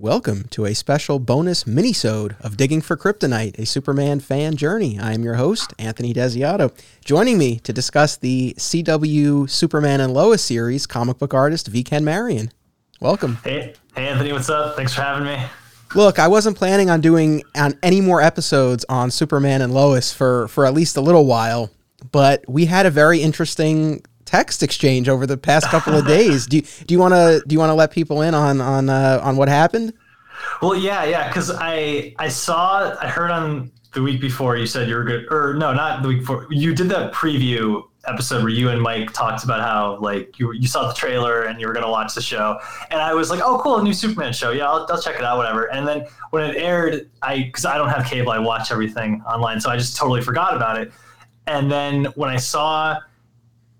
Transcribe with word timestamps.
Welcome 0.00 0.44
to 0.52 0.64
a 0.64 0.72
special 0.72 1.18
bonus 1.18 1.66
mini-sode 1.66 2.34
of 2.40 2.56
Digging 2.56 2.80
for 2.80 2.96
Kryptonite, 2.96 3.58
a 3.58 3.66
Superman 3.66 4.20
fan 4.20 4.56
journey. 4.56 4.98
I 4.98 5.12
am 5.12 5.22
your 5.22 5.34
host, 5.34 5.74
Anthony 5.78 6.14
Desiato. 6.14 6.72
Joining 7.04 7.36
me 7.36 7.58
to 7.58 7.72
discuss 7.74 8.16
the 8.16 8.54
CW 8.56 9.50
Superman 9.50 10.00
and 10.00 10.14
Lois 10.14 10.42
series, 10.42 10.86
comic 10.86 11.18
book 11.18 11.34
artist 11.34 11.68
V. 11.68 11.84
Ken 11.84 12.02
Marion. 12.02 12.50
Welcome. 13.02 13.40
Hey, 13.44 13.74
hey 13.94 14.08
Anthony, 14.08 14.32
what's 14.32 14.48
up? 14.48 14.74
Thanks 14.74 14.94
for 14.94 15.02
having 15.02 15.26
me. 15.26 15.38
Look, 15.94 16.18
I 16.18 16.28
wasn't 16.28 16.56
planning 16.56 16.88
on 16.88 17.02
doing 17.02 17.42
on 17.54 17.78
any 17.82 18.00
more 18.00 18.22
episodes 18.22 18.86
on 18.88 19.10
Superman 19.10 19.60
and 19.60 19.74
Lois 19.74 20.14
for 20.14 20.48
for 20.48 20.64
at 20.64 20.72
least 20.72 20.96
a 20.96 21.02
little 21.02 21.26
while, 21.26 21.68
but 22.10 22.42
we 22.48 22.64
had 22.64 22.86
a 22.86 22.90
very 22.90 23.20
interesting 23.20 24.02
text 24.30 24.62
exchange 24.62 25.08
over 25.08 25.26
the 25.26 25.36
past 25.36 25.66
couple 25.66 25.94
of 25.94 26.06
days. 26.18 26.46
Do 26.46 26.58
you, 26.58 26.62
do 26.62 26.94
you 26.94 26.98
want 26.98 27.14
to 27.14 27.42
do 27.46 27.52
you 27.52 27.58
want 27.58 27.70
to 27.70 27.74
let 27.74 27.90
people 27.90 28.22
in 28.22 28.34
on 28.34 28.60
on 28.60 28.88
uh, 28.88 29.20
on 29.22 29.36
what 29.36 29.48
happened? 29.48 29.92
Well, 30.62 30.76
yeah, 30.76 31.04
yeah, 31.04 31.28
because 31.28 31.50
I 31.50 32.14
I 32.18 32.28
saw 32.28 32.96
I 33.00 33.08
heard 33.08 33.30
on 33.30 33.72
the 33.92 34.02
week 34.02 34.20
before 34.20 34.56
you 34.56 34.66
said 34.66 34.88
you 34.88 34.94
were 34.94 35.04
good, 35.04 35.26
or 35.30 35.54
no, 35.54 35.72
not 35.72 36.02
the 36.02 36.08
week 36.08 36.20
before. 36.20 36.46
You 36.50 36.74
did 36.74 36.88
that 36.90 37.12
preview 37.12 37.82
episode 38.06 38.42
where 38.42 38.50
you 38.50 38.70
and 38.70 38.80
Mike 38.80 39.12
talked 39.12 39.44
about 39.44 39.60
how 39.60 39.98
like 40.00 40.38
you 40.38 40.52
you 40.52 40.68
saw 40.68 40.86
the 40.86 40.94
trailer 40.94 41.42
and 41.42 41.60
you 41.60 41.66
were 41.66 41.72
gonna 41.72 41.90
watch 41.90 42.14
the 42.14 42.22
show, 42.22 42.58
and 42.90 43.00
I 43.00 43.12
was 43.14 43.30
like, 43.30 43.40
oh, 43.42 43.60
cool, 43.62 43.78
a 43.78 43.82
new 43.82 43.92
Superman 43.92 44.32
show. 44.32 44.52
Yeah, 44.52 44.70
I'll, 44.70 44.86
I'll 44.88 45.02
check 45.02 45.16
it 45.16 45.24
out, 45.24 45.38
whatever. 45.38 45.64
And 45.72 45.86
then 45.86 46.06
when 46.30 46.48
it 46.48 46.56
aired, 46.56 47.10
I 47.20 47.42
because 47.42 47.64
I 47.64 47.76
don't 47.76 47.88
have 47.88 48.06
cable, 48.06 48.30
I 48.30 48.38
watch 48.38 48.70
everything 48.70 49.22
online, 49.26 49.60
so 49.60 49.70
I 49.70 49.76
just 49.76 49.96
totally 49.96 50.22
forgot 50.22 50.54
about 50.54 50.80
it. 50.80 50.92
And 51.46 51.70
then 51.70 52.04
when 52.14 52.30
I 52.30 52.36
saw 52.36 52.96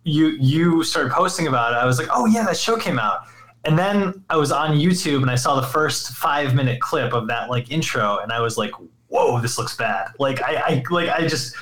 you 0.04 0.28
you 0.40 0.82
started 0.82 1.12
posting 1.12 1.46
about 1.46 1.72
it, 1.72 1.76
I 1.76 1.84
was 1.84 1.98
like, 1.98 2.08
oh 2.10 2.26
yeah, 2.26 2.44
that 2.44 2.56
show 2.56 2.76
came 2.76 2.98
out. 2.98 3.20
And 3.64 3.78
then 3.78 4.24
I 4.30 4.36
was 4.36 4.52
on 4.52 4.78
YouTube 4.78 5.20
and 5.20 5.30
I 5.30 5.34
saw 5.34 5.60
the 5.60 5.66
first 5.66 6.12
five 6.12 6.54
minute 6.54 6.80
clip 6.80 7.12
of 7.12 7.26
that 7.28 7.50
like 7.50 7.70
intro, 7.70 8.18
and 8.18 8.32
I 8.32 8.40
was 8.40 8.56
like, 8.56 8.72
whoa, 9.08 9.40
this 9.40 9.58
looks 9.58 9.76
bad. 9.76 10.08
Like 10.18 10.42
I, 10.42 10.56
I 10.56 10.82
like 10.90 11.08
I 11.10 11.26
just 11.26 11.54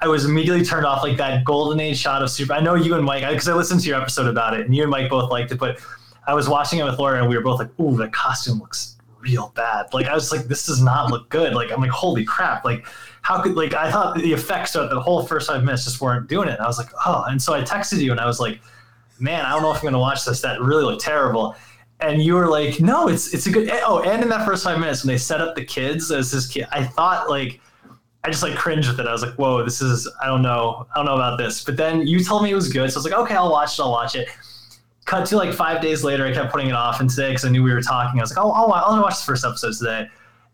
I 0.00 0.08
was 0.08 0.26
immediately 0.26 0.64
turned 0.64 0.84
off 0.84 1.02
like 1.02 1.16
that 1.16 1.44
golden 1.44 1.80
age 1.80 1.98
shot 1.98 2.22
of 2.22 2.30
super. 2.30 2.52
I 2.52 2.60
know 2.60 2.74
you 2.74 2.94
and 2.94 3.04
Mike 3.04 3.26
because 3.26 3.48
I, 3.48 3.54
listened 3.54 3.80
to 3.80 3.88
your 3.88 4.00
episode 4.00 4.26
about 4.26 4.58
it, 4.58 4.66
and 4.66 4.76
you 4.76 4.82
and 4.82 4.90
Mike 4.90 5.08
both 5.08 5.30
liked 5.30 5.52
it, 5.52 5.58
but 5.58 5.78
I 6.26 6.34
was 6.34 6.48
watching 6.48 6.78
it 6.80 6.84
with 6.84 6.98
Laura, 6.98 7.20
and 7.20 7.28
we 7.28 7.36
were 7.36 7.42
both 7.42 7.60
like, 7.60 7.80
ooh, 7.80 7.96
the 7.96 8.08
costume 8.08 8.58
looks 8.58 8.95
real 9.26 9.52
bad. 9.54 9.92
Like 9.92 10.06
I 10.06 10.14
was 10.14 10.32
like, 10.32 10.46
this 10.46 10.66
does 10.66 10.80
not 10.80 11.10
look 11.10 11.28
good. 11.28 11.54
Like 11.54 11.72
I'm 11.72 11.80
like, 11.80 11.90
holy 11.90 12.24
crap. 12.24 12.64
Like 12.64 12.86
how 13.22 13.42
could 13.42 13.56
like 13.56 13.74
I 13.74 13.90
thought 13.90 14.16
the 14.16 14.32
effects 14.32 14.76
of 14.76 14.88
the 14.90 15.00
whole 15.00 15.24
first 15.24 15.48
five 15.48 15.64
minutes 15.64 15.84
just 15.84 16.00
weren't 16.00 16.28
doing 16.28 16.48
it. 16.48 16.52
And 16.52 16.60
I 16.62 16.66
was 16.66 16.78
like, 16.78 16.90
oh, 17.04 17.24
and 17.28 17.40
so 17.40 17.54
I 17.54 17.62
texted 17.62 18.00
you 18.00 18.12
and 18.12 18.20
I 18.20 18.26
was 18.26 18.40
like, 18.40 18.60
man, 19.18 19.44
I 19.44 19.50
don't 19.50 19.62
know 19.62 19.72
if 19.72 19.78
I'm 19.78 19.84
gonna 19.84 19.98
watch 19.98 20.24
this. 20.24 20.40
That 20.40 20.60
really 20.60 20.84
looked 20.84 21.02
terrible. 21.02 21.56
And 22.00 22.22
you 22.22 22.34
were 22.34 22.48
like, 22.48 22.80
no, 22.80 23.08
it's 23.08 23.32
it's 23.34 23.46
a 23.46 23.50
good. 23.50 23.70
Oh, 23.84 24.02
and 24.02 24.22
in 24.22 24.28
that 24.28 24.46
first 24.46 24.64
five 24.64 24.78
minutes 24.78 25.02
when 25.02 25.12
they 25.12 25.18
set 25.18 25.40
up 25.40 25.54
the 25.54 25.64
kids 25.64 26.10
as 26.10 26.30
this 26.30 26.46
kid, 26.46 26.66
I 26.70 26.84
thought 26.84 27.28
like. 27.28 27.60
I 28.24 28.28
just 28.28 28.42
like 28.42 28.56
cringed 28.56 28.88
with 28.88 28.98
it. 28.98 29.06
I 29.06 29.12
was 29.12 29.22
like, 29.22 29.34
"Whoa, 29.34 29.62
this 29.62 29.80
is 29.80 30.10
I 30.20 30.26
don't 30.26 30.42
know, 30.42 30.84
I 30.92 30.98
don't 30.98 31.06
know 31.06 31.14
about 31.14 31.38
this." 31.38 31.62
But 31.62 31.76
then 31.76 32.08
you 32.08 32.24
told 32.24 32.42
me 32.42 32.50
it 32.50 32.56
was 32.56 32.72
good, 32.72 32.90
so 32.90 32.96
I 32.96 32.98
was 32.98 33.04
like, 33.04 33.14
"Okay, 33.14 33.36
I'll 33.36 33.52
watch 33.52 33.78
it. 33.78 33.82
I'll 33.82 33.92
watch 33.92 34.16
it." 34.16 34.28
Cut 35.06 35.26
to 35.26 35.36
like 35.36 35.54
five 35.54 35.80
days 35.80 36.04
later, 36.04 36.26
I 36.26 36.32
kept 36.32 36.52
putting 36.52 36.68
it 36.68 36.74
off, 36.74 37.00
and 37.00 37.08
today 37.08 37.30
because 37.30 37.44
I 37.44 37.48
knew 37.48 37.62
we 37.62 37.72
were 37.72 37.80
talking, 37.80 38.20
I 38.20 38.22
was 38.22 38.36
like, 38.36 38.44
"Oh, 38.44 38.50
I'll, 38.50 38.72
I'll 38.72 39.02
watch 39.02 39.18
the 39.20 39.24
first 39.24 39.44
episode 39.44 39.72
today." 39.72 40.08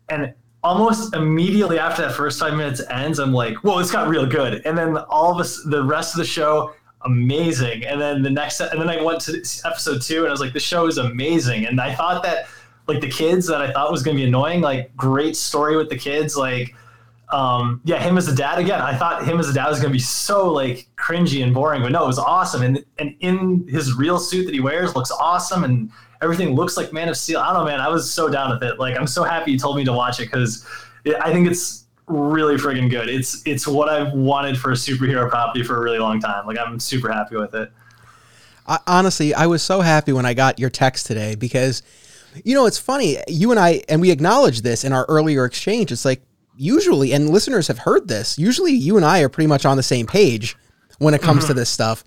And 0.09 0.33
almost 0.63 1.13
immediately 1.13 1.77
after 1.77 2.01
that 2.03 2.13
first 2.13 2.39
five 2.39 2.53
minutes 2.53 2.81
ends, 2.89 3.19
I'm 3.19 3.33
like, 3.33 3.55
whoa, 3.57 3.79
this 3.79 3.91
got 3.91 4.07
real 4.07 4.25
good. 4.25 4.61
And 4.65 4.77
then 4.77 4.97
all 4.97 5.31
of 5.31 5.39
us, 5.39 5.61
the 5.63 5.83
rest 5.83 6.13
of 6.13 6.19
the 6.19 6.25
show, 6.25 6.73
amazing. 7.01 7.83
And 7.83 7.99
then 7.99 8.21
the 8.21 8.29
next, 8.29 8.61
and 8.61 8.79
then 8.79 8.89
I 8.89 9.01
went 9.01 9.21
to 9.21 9.33
episode 9.65 10.01
two 10.01 10.19
and 10.19 10.27
I 10.27 10.31
was 10.31 10.39
like, 10.39 10.53
the 10.53 10.59
show 10.59 10.87
is 10.87 10.97
amazing. 10.97 11.65
And 11.65 11.79
I 11.81 11.93
thought 11.93 12.23
that 12.23 12.47
like 12.87 13.01
the 13.01 13.09
kids 13.09 13.45
that 13.47 13.61
I 13.61 13.71
thought 13.71 13.91
was 13.91 14.03
going 14.03 14.15
to 14.15 14.23
be 14.23 14.27
annoying, 14.27 14.61
like 14.61 14.95
great 14.95 15.35
story 15.35 15.75
with 15.75 15.89
the 15.89 15.97
kids, 15.97 16.37
like, 16.37 16.73
um, 17.33 17.81
yeah, 17.83 17.99
him 17.99 18.15
as 18.15 18.27
a 18.27 18.35
dad 18.35 18.59
again. 18.59 18.79
I 18.79 18.95
thought 18.95 19.25
him 19.25 19.39
as 19.39 19.49
a 19.49 19.53
dad 19.53 19.67
was 19.67 19.79
going 19.79 19.89
to 19.89 19.93
be 19.93 19.99
so 19.99 20.51
like 20.51 20.87
cringy 20.97 21.43
and 21.43 21.51
boring, 21.51 21.81
but 21.81 21.91
no, 21.91 22.03
it 22.03 22.07
was 22.07 22.19
awesome. 22.19 22.61
And 22.61 22.85
and 22.99 23.15
in 23.21 23.67
his 23.67 23.95
real 23.95 24.19
suit 24.19 24.45
that 24.45 24.53
he 24.53 24.59
wears 24.59 24.95
looks 24.95 25.09
awesome, 25.09 25.63
and 25.63 25.91
everything 26.21 26.53
looks 26.55 26.77
like 26.77 26.93
Man 26.93 27.09
of 27.09 27.17
Steel. 27.17 27.39
I 27.39 27.47
don't 27.47 27.55
know, 27.55 27.65
man. 27.65 27.79
I 27.79 27.89
was 27.89 28.09
so 28.09 28.29
down 28.29 28.51
with 28.51 28.61
it. 28.61 28.79
Like, 28.79 28.95
I'm 28.95 29.07
so 29.07 29.23
happy 29.23 29.51
you 29.51 29.57
told 29.57 29.77
me 29.77 29.83
to 29.85 29.93
watch 29.93 30.19
it 30.19 30.25
because 30.25 30.63
I 31.21 31.31
think 31.31 31.47
it's 31.47 31.85
really 32.05 32.55
friggin' 32.55 32.91
good. 32.91 33.09
It's 33.09 33.41
it's 33.47 33.65
what 33.65 33.89
I've 33.89 34.13
wanted 34.13 34.55
for 34.55 34.69
a 34.69 34.75
superhero 34.75 35.27
property 35.27 35.63
for 35.63 35.77
a 35.77 35.81
really 35.81 35.99
long 35.99 36.19
time. 36.19 36.45
Like, 36.45 36.59
I'm 36.59 36.79
super 36.79 37.11
happy 37.11 37.35
with 37.35 37.55
it. 37.55 37.71
I, 38.67 38.77
honestly, 38.85 39.33
I 39.33 39.47
was 39.47 39.63
so 39.63 39.81
happy 39.81 40.13
when 40.13 40.27
I 40.27 40.35
got 40.35 40.59
your 40.59 40.69
text 40.69 41.07
today 41.07 41.33
because, 41.33 41.81
you 42.45 42.53
know, 42.53 42.67
it's 42.67 42.77
funny. 42.77 43.17
You 43.27 43.49
and 43.49 43.59
I, 43.59 43.81
and 43.89 44.01
we 44.01 44.11
acknowledged 44.11 44.63
this 44.63 44.83
in 44.83 44.93
our 44.93 45.05
earlier 45.09 45.45
exchange. 45.45 45.91
It's 45.91 46.05
like 46.05 46.21
usually, 46.57 47.13
and 47.13 47.29
listeners 47.29 47.67
have 47.67 47.79
heard 47.79 48.07
this. 48.07 48.37
Usually, 48.37 48.73
you 48.73 48.97
and 48.97 49.05
I 49.05 49.21
are 49.21 49.29
pretty 49.29 49.47
much 49.47 49.65
on 49.65 49.77
the 49.77 49.83
same 49.83 50.05
page 50.05 50.57
when 50.99 51.13
it 51.13 51.21
comes 51.21 51.43
mm-hmm. 51.43 51.49
to 51.49 51.53
this 51.53 51.69
stuff. 51.69 52.03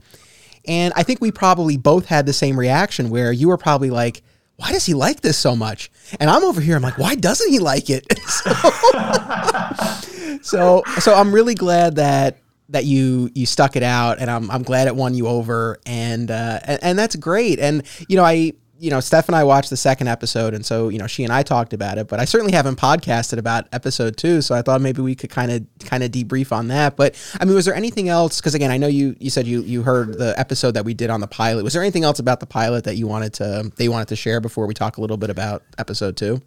And 0.66 0.92
I 0.96 1.02
think 1.02 1.20
we 1.20 1.30
probably 1.30 1.76
both 1.76 2.06
had 2.06 2.26
the 2.26 2.32
same 2.32 2.58
reaction 2.58 3.10
where 3.10 3.32
you 3.32 3.48
were 3.48 3.56
probably 3.56 3.90
like, 3.90 4.22
why 4.56 4.72
does 4.72 4.86
he 4.86 4.94
like 4.94 5.20
this 5.20 5.36
so 5.36 5.54
much? 5.54 5.90
And 6.18 6.30
I'm 6.30 6.42
over 6.42 6.60
here, 6.60 6.76
I'm 6.76 6.82
like, 6.82 6.98
why 6.98 7.14
doesn't 7.14 7.50
he 7.50 7.58
like 7.58 7.90
it? 7.90 8.06
so, 10.42 10.42
so, 10.42 10.82
so 10.98 11.14
I'm 11.14 11.32
really 11.32 11.54
glad 11.54 11.96
that 11.96 12.38
that 12.68 12.84
you 12.84 13.30
you 13.32 13.46
stuck 13.46 13.76
it 13.76 13.84
out 13.84 14.18
and 14.18 14.28
I'm 14.28 14.50
I'm 14.50 14.64
glad 14.64 14.88
it 14.88 14.96
won 14.96 15.14
you 15.14 15.28
over 15.28 15.78
and 15.86 16.32
uh 16.32 16.58
and, 16.64 16.82
and 16.82 16.98
that's 16.98 17.14
great. 17.14 17.60
And 17.60 17.84
you 18.08 18.16
know, 18.16 18.24
I 18.24 18.54
you 18.78 18.90
know, 18.90 19.00
Steph 19.00 19.28
and 19.28 19.36
I 19.36 19.44
watched 19.44 19.70
the 19.70 19.76
second 19.76 20.08
episode, 20.08 20.54
and 20.54 20.64
so 20.64 20.88
you 20.88 20.98
know, 20.98 21.06
she 21.06 21.24
and 21.24 21.32
I 21.32 21.42
talked 21.42 21.72
about 21.72 21.98
it. 21.98 22.08
But 22.08 22.20
I 22.20 22.24
certainly 22.24 22.52
haven't 22.52 22.76
podcasted 22.78 23.38
about 23.38 23.66
episode 23.72 24.16
two, 24.16 24.42
so 24.42 24.54
I 24.54 24.62
thought 24.62 24.80
maybe 24.80 25.02
we 25.02 25.14
could 25.14 25.30
kind 25.30 25.50
of 25.50 25.66
kind 25.84 26.02
of 26.02 26.10
debrief 26.10 26.52
on 26.52 26.68
that. 26.68 26.96
But 26.96 27.16
I 27.40 27.44
mean, 27.44 27.54
was 27.54 27.64
there 27.64 27.74
anything 27.74 28.08
else? 28.08 28.40
Because 28.40 28.54
again, 28.54 28.70
I 28.70 28.76
know 28.76 28.88
you 28.88 29.16
you 29.18 29.30
said 29.30 29.46
you 29.46 29.62
you 29.62 29.82
heard 29.82 30.18
the 30.18 30.38
episode 30.38 30.72
that 30.72 30.84
we 30.84 30.94
did 30.94 31.10
on 31.10 31.20
the 31.20 31.26
pilot. 31.26 31.64
Was 31.64 31.72
there 31.72 31.82
anything 31.82 32.04
else 32.04 32.18
about 32.18 32.40
the 32.40 32.46
pilot 32.46 32.84
that 32.84 32.96
you 32.96 33.06
wanted 33.06 33.32
to 33.34 33.72
they 33.76 33.88
wanted 33.88 34.08
to 34.08 34.16
share 34.16 34.40
before 34.40 34.66
we 34.66 34.74
talk 34.74 34.96
a 34.98 35.00
little 35.00 35.16
bit 35.16 35.30
about 35.30 35.62
episode 35.78 36.16
two? 36.16 36.42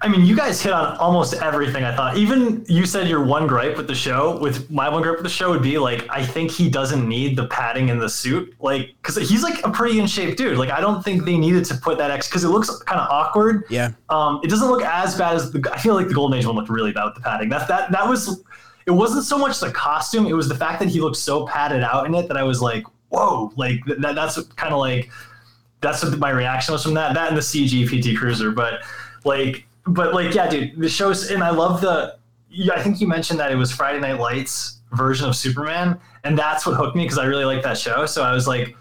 I 0.00 0.08
mean, 0.08 0.26
you 0.26 0.36
guys 0.36 0.60
hit 0.60 0.72
on 0.72 0.96
almost 0.98 1.34
everything 1.34 1.84
I 1.84 1.94
thought. 1.94 2.16
Even 2.16 2.64
you 2.68 2.86
said 2.86 3.08
your 3.08 3.24
one 3.24 3.46
gripe 3.46 3.76
with 3.76 3.86
the 3.86 3.94
show, 3.94 4.38
with 4.38 4.70
my 4.70 4.88
one 4.88 5.02
gripe 5.02 5.16
with 5.16 5.24
the 5.24 5.30
show 5.30 5.50
would 5.50 5.62
be 5.62 5.78
like, 5.78 6.06
I 6.10 6.24
think 6.24 6.50
he 6.50 6.68
doesn't 6.68 7.08
need 7.08 7.36
the 7.36 7.46
padding 7.46 7.88
in 7.88 7.98
the 7.98 8.08
suit. 8.08 8.54
Like, 8.60 8.94
because 9.02 9.16
he's 9.28 9.42
like 9.42 9.64
a 9.64 9.70
pretty 9.70 9.98
in 9.98 10.06
shape 10.06 10.36
dude. 10.36 10.58
Like, 10.58 10.70
I 10.70 10.80
don't 10.80 11.02
think 11.02 11.24
they 11.24 11.36
needed 11.36 11.64
to 11.66 11.74
put 11.76 11.98
that 11.98 12.10
X 12.10 12.28
because 12.28 12.44
it 12.44 12.48
looks 12.48 12.70
kind 12.82 13.00
of 13.00 13.08
awkward. 13.10 13.64
Yeah. 13.70 13.92
Um, 14.08 14.40
it 14.42 14.48
doesn't 14.48 14.68
look 14.68 14.82
as 14.82 15.16
bad 15.16 15.36
as 15.36 15.50
the, 15.50 15.68
I 15.72 15.78
feel 15.78 15.94
like 15.94 16.08
the 16.08 16.14
Golden 16.14 16.38
Age 16.38 16.46
one 16.46 16.56
looked 16.56 16.68
really 16.70 16.92
bad 16.92 17.04
with 17.04 17.14
the 17.14 17.20
padding. 17.20 17.48
That, 17.48 17.68
that, 17.68 17.90
that 17.92 18.08
was, 18.08 18.42
it 18.86 18.92
wasn't 18.92 19.24
so 19.24 19.38
much 19.38 19.60
the 19.60 19.70
costume, 19.72 20.26
it 20.26 20.34
was 20.34 20.48
the 20.48 20.54
fact 20.54 20.78
that 20.80 20.88
he 20.88 21.00
looked 21.00 21.16
so 21.16 21.46
padded 21.46 21.82
out 21.82 22.06
in 22.06 22.14
it 22.14 22.28
that 22.28 22.36
I 22.36 22.42
was 22.42 22.62
like, 22.62 22.84
whoa, 23.08 23.52
like 23.56 23.80
that, 23.86 24.14
that's 24.14 24.40
kind 24.54 24.72
of 24.72 24.78
like, 24.78 25.10
that's 25.80 26.02
what 26.04 26.18
my 26.18 26.30
reaction 26.30 26.72
was 26.72 26.82
from 26.82 26.94
that. 26.94 27.14
That 27.14 27.28
and 27.28 27.36
the 27.36 27.40
CG 27.40 27.86
PT 27.86 28.18
Cruiser. 28.18 28.50
But 28.50 28.82
like, 29.24 29.66
but 29.86 30.14
like, 30.14 30.34
yeah, 30.34 30.48
dude, 30.48 30.78
the 30.80 30.88
show's 30.88 31.30
and 31.30 31.42
I 31.42 31.50
love 31.50 31.80
the. 31.80 32.16
I 32.72 32.82
think 32.82 33.00
you 33.00 33.06
mentioned 33.06 33.38
that 33.40 33.52
it 33.52 33.56
was 33.56 33.70
Friday 33.70 34.00
Night 34.00 34.18
Lights 34.18 34.80
version 34.92 35.28
of 35.28 35.36
Superman, 35.36 36.00
and 36.24 36.38
that's 36.38 36.66
what 36.66 36.76
hooked 36.76 36.96
me 36.96 37.04
because 37.04 37.18
I 37.18 37.26
really 37.26 37.44
like 37.44 37.62
that 37.62 37.76
show. 37.76 38.06
So 38.06 38.22
I 38.22 38.32
was 38.32 38.48
like, 38.48 38.76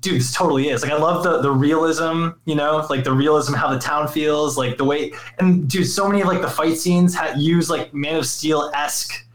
dude, 0.00 0.20
this 0.20 0.34
totally 0.34 0.68
is. 0.68 0.82
Like, 0.82 0.92
I 0.92 0.96
love 0.96 1.22
the 1.22 1.40
the 1.40 1.50
realism, 1.50 2.30
you 2.44 2.54
know, 2.54 2.84
like 2.90 3.04
the 3.04 3.12
realism, 3.12 3.54
how 3.54 3.72
the 3.72 3.78
town 3.78 4.08
feels, 4.08 4.58
like 4.58 4.76
the 4.76 4.84
way, 4.84 5.12
and 5.38 5.68
dude, 5.68 5.86
so 5.86 6.08
many 6.08 6.20
of 6.20 6.28
like 6.28 6.42
the 6.42 6.50
fight 6.50 6.76
scenes 6.76 7.14
had 7.14 7.38
use 7.38 7.70
like 7.70 7.94
Man 7.94 8.16
of 8.16 8.26
Steel 8.26 8.70
esque 8.74 9.26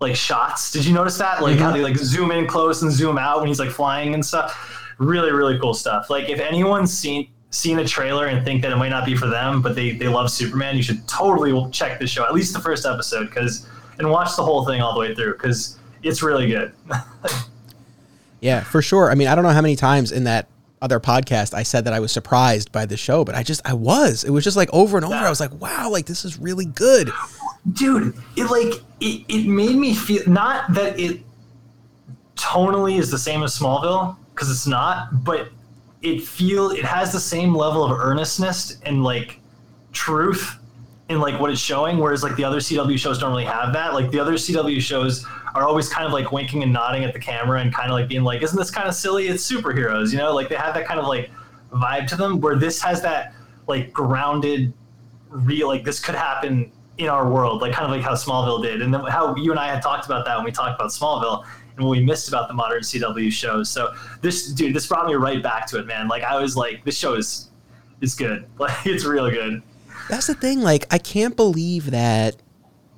like 0.00 0.16
shots. 0.16 0.70
Did 0.72 0.84
you 0.84 0.92
notice 0.94 1.18
that? 1.18 1.42
Like 1.42 1.54
mm-hmm. 1.54 1.62
how 1.62 1.72
they 1.72 1.82
like 1.82 1.96
zoom 1.96 2.30
in 2.30 2.46
close 2.46 2.82
and 2.82 2.92
zoom 2.92 3.18
out 3.18 3.38
when 3.38 3.48
he's 3.48 3.58
like 3.58 3.70
flying 3.70 4.14
and 4.14 4.24
stuff. 4.24 4.72
Really, 4.98 5.32
really 5.32 5.58
cool 5.58 5.74
stuff. 5.74 6.10
Like 6.10 6.28
if 6.28 6.40
anyone's 6.40 6.96
seen 6.96 7.28
seen 7.56 7.78
a 7.78 7.86
trailer 7.86 8.26
and 8.26 8.44
think 8.44 8.62
that 8.62 8.70
it 8.70 8.76
might 8.76 8.90
not 8.90 9.06
be 9.06 9.16
for 9.16 9.26
them, 9.26 9.62
but 9.62 9.74
they, 9.74 9.92
they 9.92 10.08
love 10.08 10.30
Superman, 10.30 10.76
you 10.76 10.82
should 10.82 11.06
totally 11.08 11.70
check 11.70 11.98
the 11.98 12.06
show, 12.06 12.24
at 12.24 12.34
least 12.34 12.52
the 12.52 12.60
first 12.60 12.84
episode, 12.84 13.26
because 13.26 13.66
and 13.98 14.10
watch 14.10 14.36
the 14.36 14.42
whole 14.42 14.66
thing 14.66 14.82
all 14.82 14.92
the 14.92 15.00
way 15.00 15.14
through 15.14 15.32
because 15.32 15.78
it's 16.02 16.22
really 16.22 16.48
good. 16.48 16.72
yeah, 18.40 18.60
for 18.60 18.82
sure. 18.82 19.10
I 19.10 19.14
mean, 19.14 19.26
I 19.28 19.34
don't 19.34 19.44
know 19.44 19.50
how 19.50 19.62
many 19.62 19.76
times 19.76 20.12
in 20.12 20.24
that 20.24 20.48
other 20.82 21.00
podcast 21.00 21.54
I 21.54 21.62
said 21.62 21.86
that 21.86 21.94
I 21.94 22.00
was 22.00 22.12
surprised 22.12 22.70
by 22.70 22.84
the 22.84 22.96
show, 22.96 23.24
but 23.24 23.34
I 23.34 23.42
just 23.42 23.62
I 23.64 23.72
was. 23.72 24.22
It 24.22 24.30
was 24.30 24.44
just 24.44 24.56
like 24.56 24.68
over 24.72 24.98
and 24.98 25.06
over. 25.06 25.14
I 25.14 25.30
was 25.30 25.40
like, 25.40 25.58
wow, 25.60 25.88
like 25.90 26.04
this 26.04 26.24
is 26.24 26.38
really 26.38 26.66
good. 26.66 27.10
Dude, 27.72 28.14
it 28.36 28.44
like 28.44 28.82
it, 29.00 29.24
it 29.28 29.46
made 29.46 29.76
me 29.76 29.94
feel 29.94 30.22
not 30.26 30.72
that 30.74 30.98
it 31.00 31.22
tonally 32.36 32.98
is 32.98 33.10
the 33.10 33.18
same 33.18 33.42
as 33.42 33.58
Smallville, 33.58 34.16
because 34.34 34.50
it's 34.50 34.66
not, 34.66 35.24
but 35.24 35.48
it 36.02 36.20
feel 36.22 36.70
it 36.70 36.84
has 36.84 37.12
the 37.12 37.20
same 37.20 37.54
level 37.54 37.84
of 37.84 37.90
earnestness 37.98 38.78
and 38.84 39.02
like 39.02 39.40
truth 39.92 40.58
in 41.08 41.20
like 41.20 41.40
what 41.40 41.50
it's 41.50 41.60
showing 41.60 41.98
whereas 41.98 42.22
like 42.22 42.36
the 42.36 42.44
other 42.44 42.58
cw 42.58 42.98
shows 42.98 43.18
don't 43.18 43.30
really 43.30 43.44
have 43.44 43.72
that. 43.72 43.94
Like 43.94 44.10
the 44.10 44.18
other 44.18 44.34
cw 44.34 44.80
shows 44.80 45.24
are 45.54 45.64
always 45.64 45.88
kind 45.88 46.06
of 46.06 46.12
like 46.12 46.32
winking 46.32 46.62
and 46.62 46.72
nodding 46.72 47.04
at 47.04 47.12
the 47.12 47.20
camera 47.20 47.60
and 47.60 47.72
kind 47.72 47.90
of 47.90 47.94
like 47.94 48.08
being 48.08 48.24
like 48.24 48.42
isn't 48.42 48.58
this 48.58 48.70
kind 48.70 48.88
of 48.88 48.94
silly? 48.94 49.28
It's 49.28 49.50
superheroes 49.50 50.12
you 50.12 50.18
know? 50.18 50.34
Like 50.34 50.48
they 50.48 50.56
have 50.56 50.74
that 50.74 50.86
kind 50.86 51.00
of 51.00 51.06
like 51.06 51.30
vibe 51.72 52.06
to 52.08 52.16
them 52.16 52.40
where 52.40 52.56
this 52.56 52.80
has 52.82 53.02
that 53.02 53.34
like 53.66 53.92
grounded 53.92 54.72
real 55.30 55.68
like 55.68 55.84
this 55.84 56.00
could 56.00 56.14
happen 56.14 56.72
in 56.98 57.08
our 57.08 57.30
world, 57.30 57.60
like 57.60 57.72
kind 57.72 57.84
of 57.84 57.90
like 57.90 58.02
how 58.02 58.14
Smallville 58.14 58.62
did, 58.62 58.80
and 58.80 58.92
then 58.92 59.04
how 59.04 59.34
you 59.36 59.50
and 59.50 59.60
I 59.60 59.68
had 59.68 59.82
talked 59.82 60.06
about 60.06 60.24
that 60.24 60.36
when 60.36 60.44
we 60.44 60.52
talked 60.52 60.80
about 60.80 60.90
Smallville 60.90 61.44
and 61.76 61.84
what 61.84 61.90
we 61.90 62.04
missed 62.04 62.28
about 62.28 62.48
the 62.48 62.54
modern 62.54 62.82
CW 62.82 63.30
shows. 63.30 63.68
So 63.68 63.94
this 64.22 64.48
dude, 64.48 64.74
this 64.74 64.86
brought 64.86 65.06
me 65.06 65.14
right 65.14 65.42
back 65.42 65.66
to 65.68 65.78
it, 65.78 65.86
man. 65.86 66.08
Like 66.08 66.22
I 66.22 66.40
was 66.40 66.56
like, 66.56 66.84
this 66.84 66.96
show 66.96 67.14
is 67.14 67.50
is 68.00 68.14
good. 68.14 68.46
Like 68.58 68.86
it's 68.86 69.04
real 69.04 69.30
good. 69.30 69.62
That's 70.08 70.26
the 70.26 70.34
thing. 70.34 70.60
Like 70.60 70.86
I 70.90 70.98
can't 70.98 71.36
believe 71.36 71.90
that 71.90 72.36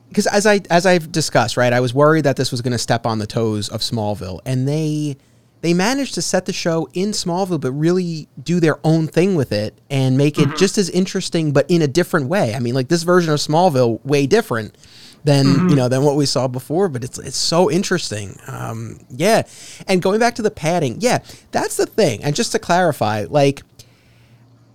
because 0.09 0.27
as 0.27 0.47
I 0.47 0.61
as 0.71 0.87
I've 0.87 1.11
discussed, 1.13 1.57
right, 1.57 1.73
I 1.73 1.81
was 1.81 1.93
worried 1.93 2.25
that 2.25 2.37
this 2.37 2.51
was 2.51 2.63
going 2.63 2.73
to 2.73 2.79
step 2.79 3.07
on 3.07 3.19
the 3.19 3.27
toes 3.27 3.69
of 3.69 3.81
Smallville, 3.81 4.41
and 4.45 4.69
they 4.69 5.17
they 5.61 5.75
managed 5.75 6.15
to 6.15 6.23
set 6.23 6.47
the 6.47 6.53
show 6.53 6.89
in 6.95 7.11
Smallville, 7.11 7.61
but 7.61 7.73
really 7.73 8.29
do 8.41 8.61
their 8.61 8.79
own 8.85 9.09
thing 9.09 9.35
with 9.35 9.51
it 9.51 9.77
and 9.91 10.17
make 10.17 10.39
it 10.39 10.47
mm-hmm. 10.47 10.57
just 10.57 10.79
as 10.79 10.89
interesting, 10.91 11.53
but 11.53 11.69
in 11.69 11.83
a 11.83 11.89
different 11.89 12.29
way. 12.29 12.55
I 12.55 12.61
mean, 12.61 12.75
like 12.75 12.89
this 12.89 13.03
version 13.03 13.33
of 13.33 13.41
Smallville, 13.41 14.05
way 14.05 14.27
different 14.27 14.77
than 15.25 15.47
mm-hmm. 15.47 15.69
you 15.69 15.76
know 15.76 15.88
than 15.88 16.03
what 16.03 16.17
we 16.17 16.26
saw 16.26 16.49
before. 16.49 16.88
But 16.88 17.05
it's 17.05 17.19
it's 17.19 17.37
so 17.37 17.70
interesting. 17.70 18.38
Um, 18.47 19.00
yeah, 19.11 19.43
and 19.87 20.03
going 20.03 20.20
back 20.20 20.35
to 20.37 20.43
the 20.43 20.50
padding, 20.50 20.97
yeah, 21.00 21.19
that's 21.50 21.76
the 21.76 21.87
thing. 21.87 22.23
And 22.25 22.35
just 22.35 22.53
to 22.53 22.59
clarify, 22.59 23.26
like. 23.29 23.62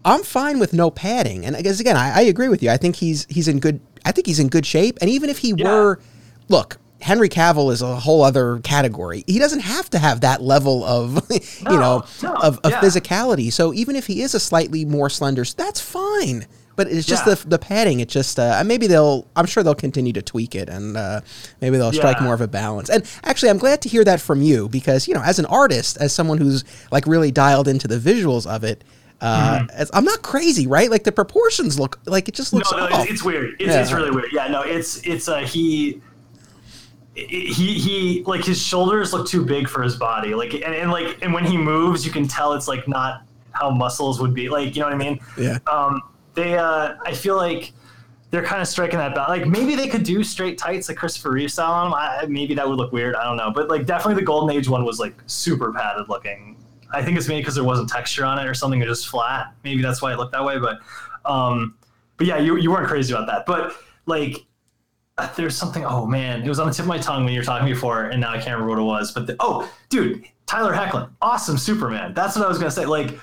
I'm 0.06 0.24
fine 0.24 0.60
with 0.60 0.74
no 0.74 0.92
padding, 0.92 1.46
and 1.46 1.56
I 1.56 1.62
guess 1.62 1.80
again, 1.80 1.96
I, 1.96 2.18
I 2.18 2.22
agree 2.24 2.50
with 2.50 2.62
you. 2.62 2.70
I 2.70 2.76
think 2.76 2.98
he's 2.98 3.26
he's 3.30 3.48
in 3.48 3.62
good. 3.62 3.80
I 4.04 4.12
think 4.12 4.28
he's 4.28 4.38
in 4.38 4.50
good 4.50 4.66
shape, 4.66 4.98
and 5.00 5.10
even 5.10 5.30
if 5.30 5.38
he 5.38 5.54
yeah. 5.56 5.64
were, 5.66 6.00
look, 6.50 6.78
Henry 7.04 7.28
Cavill 7.28 7.72
is 7.72 7.82
a 7.82 7.98
whole 7.98 8.24
other 8.24 8.60
category. 8.60 9.26
He 9.28 9.38
doesn't 9.38 9.60
have 9.60 9.90
to 9.90 10.00
have 10.00 10.22
that 10.22 10.42
level 10.42 10.86
of, 10.86 11.16
you 11.30 11.40
no, 11.66 11.78
know, 11.78 12.04
no, 12.24 12.34
of, 12.36 12.60
of 12.64 12.72
yeah. 12.72 12.80
physicality. 12.80 13.52
So 13.52 13.74
even 13.74 13.98
if 13.98 14.08
he 14.08 14.22
is 14.22 14.34
a 14.34 14.40
slightly 14.40 14.86
more 14.86 15.10
slender, 15.10 15.44
that's 15.44 15.82
fine. 15.82 16.48
But 16.76 16.88
it's 16.88 17.06
just 17.06 17.28
yeah. 17.28 17.36
the, 17.36 17.48
the 17.50 17.60
padding. 17.60 18.00
It 18.00 18.10
just 18.10 18.40
uh, 18.40 18.64
maybe 18.66 18.88
they'll. 18.88 19.28
I'm 19.36 19.46
sure 19.46 19.64
they'll 19.64 19.76
continue 19.76 20.14
to 20.14 20.22
tweak 20.22 20.56
it, 20.56 20.70
and 20.70 20.98
uh, 20.98 21.22
maybe 21.62 21.78
they'll 21.78 21.94
strike 21.94 22.18
yeah. 22.18 22.24
more 22.24 22.34
of 22.34 22.42
a 22.42 22.48
balance. 22.48 22.90
And 22.90 23.04
actually, 23.24 23.50
I'm 23.50 23.60
glad 23.60 23.82
to 23.84 23.90
hear 23.90 24.04
that 24.04 24.20
from 24.20 24.42
you 24.42 24.70
because 24.70 25.08
you 25.08 25.14
know, 25.14 25.22
as 25.22 25.38
an 25.38 25.46
artist, 25.46 25.98
as 25.98 26.14
someone 26.14 26.40
who's 26.40 26.64
like 26.92 27.06
really 27.06 27.32
dialed 27.32 27.68
into 27.68 27.88
the 27.88 27.98
visuals 27.98 28.48
of 28.48 28.64
it, 28.64 28.84
uh, 29.22 29.60
mm-hmm. 29.60 29.96
I'm 29.96 30.04
not 30.04 30.22
crazy, 30.24 30.68
right? 30.68 30.90
Like 30.90 31.04
the 31.04 31.12
proportions 31.12 31.80
look 31.80 32.00
like 32.06 32.28
it 32.28 32.34
just 32.34 32.54
looks. 32.54 32.72
No, 32.72 32.90
no, 32.90 33.02
it's, 33.02 33.12
it's, 33.12 33.24
weird. 33.24 33.56
It's, 33.60 33.68
yeah. 33.68 33.82
it's 33.82 33.92
really 33.92 34.12
weird. 34.12 34.32
Yeah, 34.32 34.48
no, 34.48 34.64
it's 34.64 34.98
it's 35.06 35.28
uh, 35.28 35.40
he 35.40 36.02
he 37.16 37.74
he 37.74 38.24
like 38.26 38.44
his 38.44 38.62
shoulders 38.62 39.14
look 39.14 39.28
too 39.28 39.46
big 39.46 39.70
for 39.70 39.84
his 39.84 39.96
body 39.96 40.34
like 40.34 40.54
and, 40.54 40.64
and, 40.64 40.92
like 40.92 41.18
and 41.22 41.32
when 41.32 41.46
he 41.46 41.56
moves 41.56 42.06
you 42.06 42.12
can 42.12 42.28
tell 42.28 42.54
it's 42.54 42.68
like 42.68 42.88
not 42.88 43.22
how 43.52 43.70
muscles 43.70 44.20
would 44.20 44.34
be 44.34 44.50
like 44.50 44.76
you 44.76 44.82
know 44.82 44.88
what 44.88 44.96
i 44.96 44.98
mean 44.98 45.20
yeah 45.38 45.60
um 45.68 46.02
they 46.34 46.58
uh 46.58 46.96
i 47.06 47.14
feel 47.14 47.36
like 47.36 47.74
they're 48.32 48.44
kind 48.44 48.62
of 48.62 48.68
striking 48.68 48.98
that 48.98 49.14
balance 49.14 49.42
like 49.42 49.48
maybe 49.48 49.76
they 49.76 49.88
could 49.88 50.04
do 50.04 50.24
straight 50.24 50.58
tights 50.58 50.90
like 50.90 50.98
christopher 50.98 51.32
reeve 51.32 51.52
style 51.52 51.72
on 51.72 51.92
them 51.92 51.94
I, 51.94 52.26
maybe 52.28 52.54
that 52.56 52.68
would 52.68 52.78
look 52.78 52.92
weird 52.92 53.16
i 53.16 53.24
don't 53.24 53.38
know 53.38 53.52
but 53.52 53.70
like 53.70 53.86
definitely 53.86 54.16
the 54.22 54.26
golden 54.26 54.56
age 54.56 54.68
one 54.68 54.86
was 54.86 55.00
like 55.00 55.16
super 55.28 55.72
padded 55.72 56.10
looking 56.10 56.58
i 56.92 57.04
think 57.04 57.18
it's 57.18 57.28
maybe 57.28 57.42
because 57.42 57.56
there 57.56 57.64
wasn't 57.64 57.90
texture 57.90 58.26
on 58.26 58.40
it 58.40 58.48
or 58.48 58.54
something 58.54 58.82
or 58.82 58.86
just 58.86 59.08
flat 59.08 59.54
maybe 59.64 59.82
that's 59.82 60.02
why 60.02 60.14
it 60.14 60.18
looked 60.18 60.32
that 60.32 60.44
way 60.44 60.58
but 60.58 60.80
um 61.26 61.76
but 62.18 62.28
yeah 62.28 62.38
you, 62.38 62.58
you 62.58 62.72
weren't 62.72 62.88
crazy 62.88 63.14
about 63.14 63.28
that 63.28 63.46
but 63.46 63.76
like 64.06 64.46
there's 65.36 65.56
something. 65.56 65.86
Oh 65.86 66.06
man, 66.06 66.44
it 66.44 66.50
was 66.50 66.60
on 66.60 66.68
the 66.68 66.74
tip 66.74 66.84
of 66.84 66.88
my 66.88 66.98
tongue 66.98 67.24
when 67.24 67.34
you 67.34 67.40
were 67.40 67.46
talking 67.46 67.68
before, 67.68 68.06
and 68.06 68.20
now 68.20 68.32
I 68.32 68.38
can't 68.38 68.60
remember 68.60 68.70
what 68.70 68.80
it 68.80 68.84
was. 68.84 69.12
But 69.12 69.28
the, 69.28 69.36
oh, 69.40 69.72
dude, 69.90 70.26
Tyler 70.46 70.74
Hoechlin, 70.74 71.10
awesome 71.22 71.58
Superman. 71.58 72.14
That's 72.14 72.36
what 72.36 72.46
I 72.46 72.50
was 72.50 72.58
gonna 72.58 72.72
say. 72.72 72.86
Like, 72.86 73.20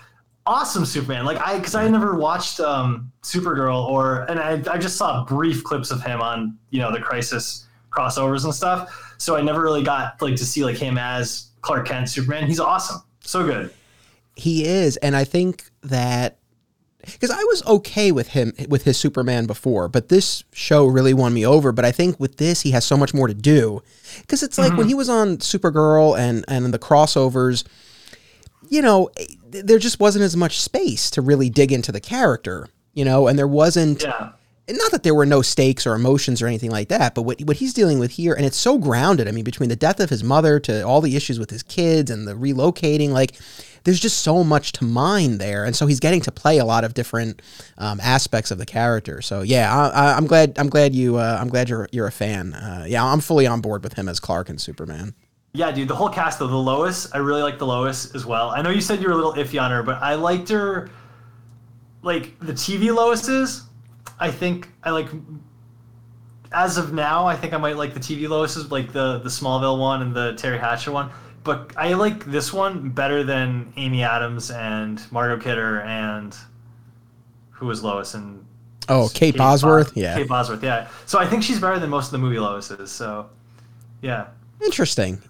awesome 0.47 0.85
Superman. 0.85 1.25
Like 1.25 1.39
I, 1.39 1.59
because 1.59 1.75
I 1.75 1.89
never 1.89 2.17
watched 2.17 2.61
um, 2.61 3.13
Supergirl, 3.23 3.89
or 3.89 4.23
and 4.23 4.41
I, 4.41 4.63
I 4.73 4.79
just 4.79 4.97
saw 4.97 5.25
brief 5.25 5.65
clips 5.65 5.91
of 5.91 6.03
him 6.03 6.21
on 6.21 6.57
you 6.71 6.81
know 6.81 6.93
the 6.93 7.01
Crisis 7.01 7.67
crossovers 7.91 8.45
and 8.45 8.55
stuff. 8.55 9.15
So 9.19 9.37
I 9.37 9.43
never 9.43 9.61
really 9.61 9.83
got 9.83 10.21
like 10.23 10.37
to 10.37 10.45
see 10.45 10.65
like 10.65 10.77
him 10.77 10.99
as 10.99 11.49
Clark 11.63 11.87
Kent 11.87 12.09
Superman. 12.09 12.47
He's 12.47 12.61
awesome, 12.61 13.03
so 13.21 13.45
good. 13.45 13.73
He 14.37 14.65
is, 14.65 14.97
and 14.99 15.17
I 15.17 15.25
think 15.25 15.65
that 15.83 16.39
because 17.03 17.31
I 17.31 17.43
was 17.45 17.65
okay 17.67 18.13
with 18.13 18.29
him 18.29 18.53
with 18.69 18.85
his 18.85 18.99
Superman 18.99 19.47
before, 19.47 19.89
but 19.89 20.09
this 20.09 20.45
show 20.53 20.87
really 20.87 21.15
won 21.15 21.33
me 21.33 21.47
over. 21.47 21.73
But 21.73 21.85
I 21.85 21.93
think 21.93 22.19
with 22.21 22.37
this, 22.37 22.63
he 22.63 22.71
has 22.73 22.85
so 22.85 22.97
much 22.97 23.15
more 23.15 23.27
to 23.27 23.35
do 23.35 23.83
because 24.21 24.43
it's 24.43 24.59
like 24.59 24.69
mm-hmm. 24.69 24.79
when 24.79 24.89
he 24.89 24.95
was 24.95 25.09
on 25.09 25.39
Supergirl 25.39 26.19
and 26.19 26.45
and 26.49 26.73
the 26.73 26.79
crossovers, 26.79 27.65
you 28.69 28.83
know, 28.83 29.11
there 29.51 29.79
just 29.79 30.01
wasn't 30.01 30.25
as 30.25 30.37
much 30.37 30.61
space 30.61 31.11
to 31.11 31.23
really 31.23 31.51
dig 31.51 31.73
into 31.73 31.93
the 31.93 32.01
character, 32.01 32.69
you 32.95 33.05
know, 33.05 33.29
and 33.29 33.39
there 33.39 33.49
wasn't. 33.49 34.03
Yeah. 34.03 34.33
Not 34.69 34.93
that 34.93 35.03
there 35.03 35.17
were 35.17 35.27
no 35.27 35.43
stakes 35.43 35.85
or 35.85 35.97
emotions 35.97 36.41
or 36.41 36.47
anything 36.47 36.71
like 36.71 36.91
that, 36.91 37.17
but 37.17 37.23
what, 37.23 37.41
what 37.41 37.57
he's 37.57 37.75
dealing 37.75 37.99
with 37.99 38.13
here, 38.13 38.35
and 38.35 38.47
it's 38.47 38.57
so 38.57 38.79
grounded. 38.79 39.27
I 39.27 39.33
mean, 39.33 39.43
between 39.43 39.69
the 39.69 39.75
death 39.75 39.99
of 39.99 40.11
his 40.11 40.23
mother 40.23 40.61
to 40.61 40.83
all 40.83 41.01
the 41.01 41.17
issues 41.17 41.41
with 41.41 41.51
his 41.51 41.65
kids 41.65 42.09
and 42.09 42.29
the 42.29 42.35
relocating, 42.35 43.09
like 43.09 43.33
there's 43.83 43.99
just 43.99 44.21
so 44.21 44.45
much 44.45 44.71
to 44.73 44.85
mine 44.85 45.39
there, 45.39 45.65
and 45.65 45.75
so 45.75 45.87
he's 45.87 45.99
getting 45.99 46.21
to 46.21 46.31
play 46.31 46.59
a 46.59 46.65
lot 46.65 46.85
of 46.85 46.95
different 46.95 47.43
um, 47.79 47.99
aspects 48.01 48.53
of 48.53 48.59
the 48.59 48.67
character. 48.67 49.21
So 49.23 49.43
yeah, 49.43 49.75
I, 49.75 50.17
am 50.17 50.29
glad 50.29 50.57
I'm 50.57 50.69
glad 50.69 50.95
you 50.95 51.17
uh, 51.17 51.39
I'm 51.41 51.49
glad 51.49 51.69
you're 51.69 51.89
you're 51.91 52.07
a 52.07 52.13
fan. 52.13 52.55
Uh, 52.55 52.85
yeah, 52.87 53.05
I'm 53.05 53.21
fully 53.21 53.49
on 53.49 53.61
board 53.61 53.83
with 53.83 53.95
him 53.95 54.09
as 54.09 54.21
Clark 54.21 54.49
and 54.49 54.61
Superman. 54.61 55.15
Yeah, 55.53 55.73
dude, 55.73 55.89
the 55.89 55.97
whole 55.97 56.09
cast 56.09 56.39
though, 56.39 56.47
the 56.47 56.57
Lois, 56.57 57.13
I 57.13 57.19
really 57.19 57.43
like 57.43 57.59
the 57.59 57.67
Lois 57.67 58.15
as 58.15 58.25
well. 58.25 58.51
I 58.51 58.63
know 58.63 58.71
you 58.71 58.81
said 58.81 59.01
you're 59.01 59.13
a 59.13 59.17
little 59.17 59.35
iffy 59.35 59.61
on 59.61 59.71
her, 59.71 59.83
but 59.83 60.01
I 60.01 60.15
liked 60.15 60.49
her. 60.51 60.91
Like 62.03 62.39
the 62.41 62.53
TV 62.53 62.95
Lois's, 62.95 63.65
I 64.19 64.31
think 64.31 64.69
I 64.83 64.91
like. 64.91 65.09
As 66.53 66.79
of 66.79 66.93
now, 66.93 67.27
I 67.27 67.37
think 67.37 67.53
I 67.53 67.59
might 67.59 67.77
like 67.77 67.95
the 67.95 68.01
TV 68.01 68.29
Lois's, 68.29 68.71
like 68.71 68.93
the 68.93 69.19
the 69.19 69.29
Smallville 69.29 69.79
one 69.79 70.03
and 70.03 70.15
the 70.15 70.33
Teri 70.33 70.59
Hatcher 70.59 70.93
one 70.93 71.11
but 71.43 71.73
I 71.77 71.95
like 71.95 72.25
this 72.25 72.53
one 72.53 72.91
better 72.91 73.25
than 73.25 73.73
Amy 73.77 74.03
Adams 74.03 74.51
and 74.51 75.01
Margot 75.11 75.43
Kidder 75.43 75.81
and 75.83 76.37
who 77.51 77.67
was 77.67 77.83
Lois 77.83 78.15
and 78.15 78.45
oh 78.89 79.09
Kate, 79.09 79.33
Kate 79.33 79.39
Bosworth, 79.39 79.97
yeah, 79.97 80.17
Kate 80.17 80.29
Bosworth, 80.29 80.63
yeah. 80.63 80.89
So 81.07 81.19
I 81.19 81.27
think 81.27 81.43
she's 81.43 81.61
better 81.61 81.79
than 81.79 81.91
most 81.91 82.07
of 82.07 82.13
the 82.13 82.19
movie 82.19 82.37
Loises. 82.37 82.89
So 82.89 83.29
yeah, 84.03 84.29
interesting. 84.63 85.21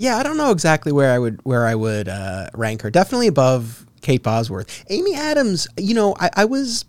Yeah, 0.00 0.16
I 0.16 0.22
don't 0.22 0.38
know 0.38 0.50
exactly 0.50 0.92
where 0.92 1.12
I 1.12 1.18
would 1.18 1.40
where 1.44 1.66
I 1.66 1.74
would 1.74 2.08
uh, 2.08 2.48
rank 2.54 2.80
her. 2.80 2.90
Definitely 2.90 3.26
above 3.26 3.84
Kate 4.00 4.22
Bosworth. 4.22 4.82
Amy 4.88 5.14
Adams, 5.14 5.68
you 5.76 5.92
know, 5.92 6.16
I, 6.18 6.30
I 6.36 6.44
was 6.46 6.86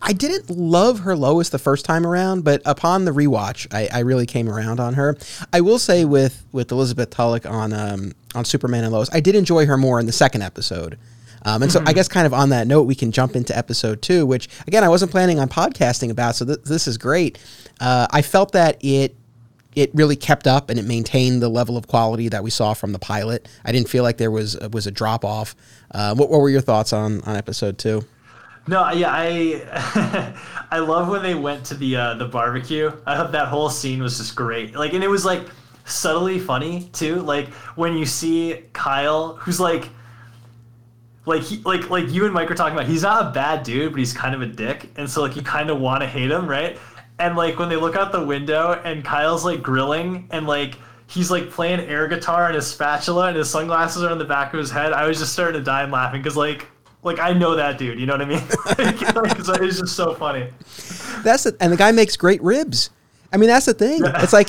I 0.00 0.14
didn't 0.14 0.48
love 0.48 1.00
her 1.00 1.14
Lois 1.14 1.50
the 1.50 1.58
first 1.58 1.84
time 1.84 2.06
around, 2.06 2.42
but 2.42 2.62
upon 2.64 3.04
the 3.04 3.10
rewatch, 3.10 3.66
I, 3.70 3.90
I 3.92 4.00
really 4.00 4.24
came 4.24 4.48
around 4.48 4.80
on 4.80 4.94
her. 4.94 5.18
I 5.52 5.60
will 5.60 5.78
say 5.78 6.06
with 6.06 6.42
with 6.52 6.72
Elizabeth 6.72 7.10
Tulloch 7.10 7.44
on 7.44 7.74
um, 7.74 8.12
on 8.34 8.46
Superman 8.46 8.84
and 8.84 8.94
Lois, 8.94 9.10
I 9.12 9.20
did 9.20 9.34
enjoy 9.34 9.66
her 9.66 9.76
more 9.76 10.00
in 10.00 10.06
the 10.06 10.12
second 10.12 10.40
episode. 10.40 10.98
Um, 11.42 11.62
and 11.62 11.70
so 11.70 11.80
mm-hmm. 11.80 11.88
I 11.88 11.92
guess 11.92 12.08
kind 12.08 12.26
of 12.26 12.32
on 12.32 12.48
that 12.48 12.66
note, 12.66 12.84
we 12.84 12.94
can 12.94 13.12
jump 13.12 13.36
into 13.36 13.54
episode 13.54 14.00
two, 14.00 14.24
which 14.24 14.48
again 14.66 14.82
I 14.82 14.88
wasn't 14.88 15.10
planning 15.10 15.38
on 15.38 15.50
podcasting 15.50 16.10
about, 16.10 16.34
so 16.34 16.46
th- 16.46 16.62
this 16.64 16.88
is 16.88 16.96
great. 16.96 17.38
Uh, 17.78 18.06
I 18.10 18.22
felt 18.22 18.52
that 18.52 18.78
it 18.82 19.14
it 19.76 19.94
really 19.94 20.16
kept 20.16 20.46
up 20.46 20.70
and 20.70 20.78
it 20.78 20.86
maintained 20.86 21.42
the 21.42 21.50
level 21.50 21.76
of 21.76 21.86
quality 21.86 22.28
that 22.30 22.42
we 22.42 22.50
saw 22.50 22.72
from 22.72 22.92
the 22.92 22.98
pilot. 22.98 23.46
I 23.64 23.72
didn't 23.72 23.90
feel 23.90 24.02
like 24.02 24.16
there 24.16 24.30
was 24.30 24.58
was 24.72 24.86
a 24.86 24.90
drop 24.90 25.24
off. 25.24 25.54
Uh, 25.92 26.14
what, 26.14 26.30
what 26.30 26.40
were 26.40 26.48
your 26.48 26.62
thoughts 26.62 26.92
on 26.92 27.20
on 27.22 27.36
episode 27.36 27.78
two? 27.78 28.02
No, 28.66 28.90
yeah, 28.90 29.10
I 29.12 30.34
I 30.70 30.78
love 30.78 31.08
when 31.08 31.22
they 31.22 31.34
went 31.34 31.66
to 31.66 31.74
the 31.74 31.94
uh, 31.94 32.14
the 32.14 32.26
barbecue. 32.26 32.90
I 33.06 33.16
thought 33.16 33.32
that 33.32 33.48
whole 33.48 33.68
scene 33.68 34.02
was 34.02 34.16
just 34.16 34.34
great. 34.34 34.74
Like, 34.74 34.94
and 34.94 35.04
it 35.04 35.08
was 35.08 35.24
like 35.26 35.46
subtly 35.84 36.40
funny 36.40 36.88
too. 36.92 37.16
Like 37.16 37.48
when 37.76 37.96
you 37.96 38.06
see 38.06 38.62
Kyle, 38.72 39.36
who's 39.36 39.60
like, 39.60 39.90
like 41.26 41.42
he, 41.42 41.58
like 41.58 41.90
like 41.90 42.08
you 42.08 42.24
and 42.24 42.32
Mike 42.32 42.48
were 42.48 42.54
talking 42.54 42.74
about. 42.74 42.88
He's 42.88 43.02
not 43.02 43.26
a 43.26 43.30
bad 43.30 43.62
dude, 43.62 43.92
but 43.92 43.98
he's 43.98 44.14
kind 44.14 44.34
of 44.34 44.40
a 44.40 44.46
dick, 44.46 44.88
and 44.96 45.08
so 45.08 45.20
like 45.20 45.36
you 45.36 45.42
kind 45.42 45.68
of 45.68 45.78
want 45.78 46.00
to 46.00 46.06
hate 46.08 46.30
him, 46.30 46.48
right? 46.48 46.78
And 47.18 47.36
like 47.36 47.58
when 47.58 47.68
they 47.68 47.76
look 47.76 47.96
out 47.96 48.12
the 48.12 48.24
window 48.24 48.80
and 48.84 49.04
Kyle's 49.04 49.44
like 49.44 49.62
grilling 49.62 50.28
and 50.30 50.46
like 50.46 50.76
he's 51.06 51.30
like 51.30 51.50
playing 51.50 51.80
air 51.80 52.08
guitar 52.08 52.46
and 52.46 52.54
his 52.54 52.66
spatula 52.66 53.28
and 53.28 53.36
his 53.36 53.48
sunglasses 53.48 54.02
are 54.02 54.10
on 54.10 54.18
the 54.18 54.24
back 54.24 54.52
of 54.52 54.58
his 54.58 54.70
head. 54.70 54.92
I 54.92 55.06
was 55.06 55.18
just 55.18 55.32
starting 55.32 55.58
to 55.58 55.64
die 55.64 55.82
and 55.82 55.92
laughing 55.92 56.20
because 56.20 56.36
like 56.36 56.66
like 57.02 57.18
I 57.18 57.32
know 57.32 57.54
that 57.54 57.78
dude. 57.78 57.98
You 57.98 58.06
know 58.06 58.14
what 58.14 58.22
I 58.22 58.26
mean? 58.26 58.42
it's 58.78 59.78
just 59.80 59.96
so 59.96 60.14
funny. 60.14 60.48
That's 61.22 61.46
it. 61.46 61.56
And 61.60 61.72
the 61.72 61.76
guy 61.76 61.92
makes 61.92 62.16
great 62.16 62.42
ribs. 62.42 62.90
I 63.32 63.38
mean, 63.38 63.48
that's 63.48 63.66
the 63.66 63.74
thing. 63.74 64.02
It's 64.16 64.32
like 64.32 64.48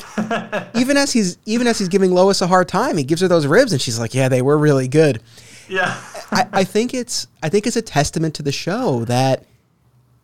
even 0.74 0.96
as 0.96 1.12
he's 1.12 1.38
even 1.46 1.66
as 1.66 1.78
he's 1.78 1.88
giving 1.88 2.10
Lois 2.10 2.40
a 2.42 2.46
hard 2.46 2.68
time, 2.68 2.96
he 2.96 3.04
gives 3.04 3.20
her 3.20 3.28
those 3.28 3.46
ribs, 3.46 3.72
and 3.72 3.80
she's 3.80 3.98
like, 3.98 4.14
"Yeah, 4.14 4.28
they 4.28 4.42
were 4.42 4.58
really 4.58 4.88
good." 4.88 5.22
Yeah. 5.68 6.00
I, 6.30 6.46
I 6.52 6.64
think 6.64 6.94
it's 6.94 7.26
I 7.42 7.48
think 7.48 7.66
it's 7.66 7.76
a 7.76 7.82
testament 7.82 8.34
to 8.36 8.42
the 8.42 8.52
show 8.52 9.04
that 9.04 9.44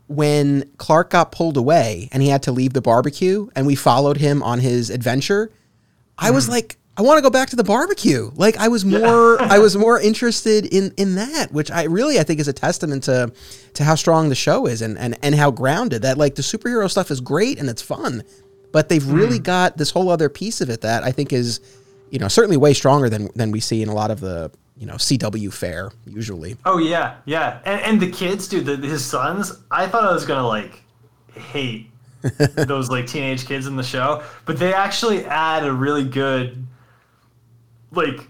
when 0.07 0.71
Clark 0.77 1.11
got 1.11 1.33
pulled 1.33 1.57
away 1.57 2.09
and 2.13 2.23
he 2.23 2.29
had 2.29 2.43
to 2.45 2.53
leave 2.53 2.73
the 2.73 2.83
barbecue, 2.83 3.49
and 3.57 3.67
we 3.67 3.75
followed 3.75 4.19
him 4.19 4.43
on 4.43 4.61
his 4.61 4.91
adventure, 4.91 5.51
I 6.19 6.31
was 6.31 6.45
mm-hmm. 6.45 6.53
like, 6.53 6.77
I 6.97 7.03
want 7.03 7.19
to 7.19 7.23
go 7.23 7.31
back 7.31 7.51
to 7.51 7.57
the 7.57 7.65
barbecue. 7.65 8.31
Like 8.37 8.57
I 8.57 8.69
was 8.69 8.85
more 8.85 9.43
I 9.43 9.59
was 9.59 9.77
more 9.77 10.01
interested 10.01 10.65
in 10.67 10.93
in 10.97 11.17
that, 11.17 11.53
which 11.53 11.71
I 11.71 11.85
really 11.85 12.21
I 12.21 12.23
think 12.23 12.39
is 12.39 12.47
a 12.47 12.53
testament 12.53 13.05
to 13.05 13.33
to 13.75 13.85
how 13.85 13.97
strong 13.97 14.29
the 14.29 14.37
show 14.37 14.67
is 14.67 14.81
and 14.81 14.97
and 14.97 15.19
and 15.21 15.35
how 15.35 15.51
grounded 15.51 16.03
that 16.03 16.19
like 16.19 16.37
the 16.37 16.43
superhero 16.43 16.89
stuff 16.89 17.11
is 17.11 17.21
great 17.21 17.59
and 17.59 17.69
it's 17.69 17.83
fun, 17.83 18.23
but 18.71 18.89
they've 18.89 19.07
really 19.07 19.41
got 19.41 19.77
this 19.77 19.91
whole 19.91 20.09
other 20.09 20.29
piece 20.29 20.61
of 20.61 20.71
it 20.71 20.83
that 20.83 21.03
I 21.03 21.11
think 21.11 21.33
is 21.33 21.59
you 22.11 22.21
know 22.21 22.29
certainly 22.29 22.57
way 22.57 22.75
stronger 22.75 23.11
than 23.11 23.29
than 23.35 23.51
we 23.51 23.59
see 23.59 23.83
in 23.83 23.89
a 23.89 23.95
lot 23.95 24.13
of 24.13 24.21
the 24.21 24.53
you 24.77 24.87
know 24.87 24.95
CW 24.95 25.53
fare 25.53 25.93
usually. 26.07 26.57
Oh 26.65 26.79
yeah, 26.79 27.17
yeah, 27.25 27.61
and 27.65 27.81
and 27.83 28.01
the 28.01 28.11
kids, 28.11 28.49
dude, 28.49 28.67
the, 28.67 28.77
his 28.77 29.05
sons. 29.05 29.53
I 29.71 29.87
thought 29.87 30.05
I 30.05 30.13
was 30.13 30.27
gonna 30.27 30.47
like 30.47 30.83
hate 31.35 31.91
those 32.57 32.91
like 32.91 33.07
teenage 33.07 33.47
kids 33.47 33.67
in 33.67 33.77
the 33.77 33.83
show, 33.83 34.23
but 34.45 34.59
they 34.59 34.73
actually 34.73 35.25
add 35.27 35.65
a 35.65 35.73
really 35.73 36.05
good 36.05 36.65
like 37.93 38.21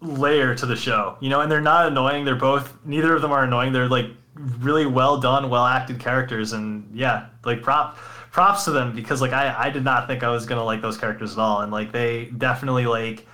layer 0.00 0.54
to 0.54 0.66
the 0.66 0.76
show, 0.76 1.16
you 1.20 1.30
know, 1.30 1.40
and 1.40 1.50
they're 1.50 1.60
not 1.60 1.86
annoying. 1.86 2.24
They're 2.24 2.36
both 2.36 2.76
neither 2.84 3.14
of 3.14 3.22
them 3.22 3.32
are 3.32 3.44
annoying. 3.44 3.72
They're 3.72 3.88
like 3.88 4.06
really 4.34 4.86
well 4.86 5.18
done, 5.18 5.48
well 5.48 5.64
acted 5.64 5.98
characters, 5.98 6.52
and 6.52 6.88
yeah, 6.92 7.26
like 7.44 7.62
prop 7.62 7.96
props 8.30 8.64
to 8.64 8.72
them 8.72 8.94
because 8.94 9.20
like 9.22 9.32
I 9.32 9.66
I 9.66 9.70
did 9.70 9.84
not 9.84 10.06
think 10.06 10.22
I 10.22 10.28
was 10.28 10.44
gonna 10.44 10.64
like 10.64 10.82
those 10.82 10.98
characters 10.98 11.32
at 11.32 11.38
all, 11.38 11.60
and 11.60 11.72
like 11.72 11.92
they 11.92 12.26
definitely 12.36 12.86
like 12.86 13.26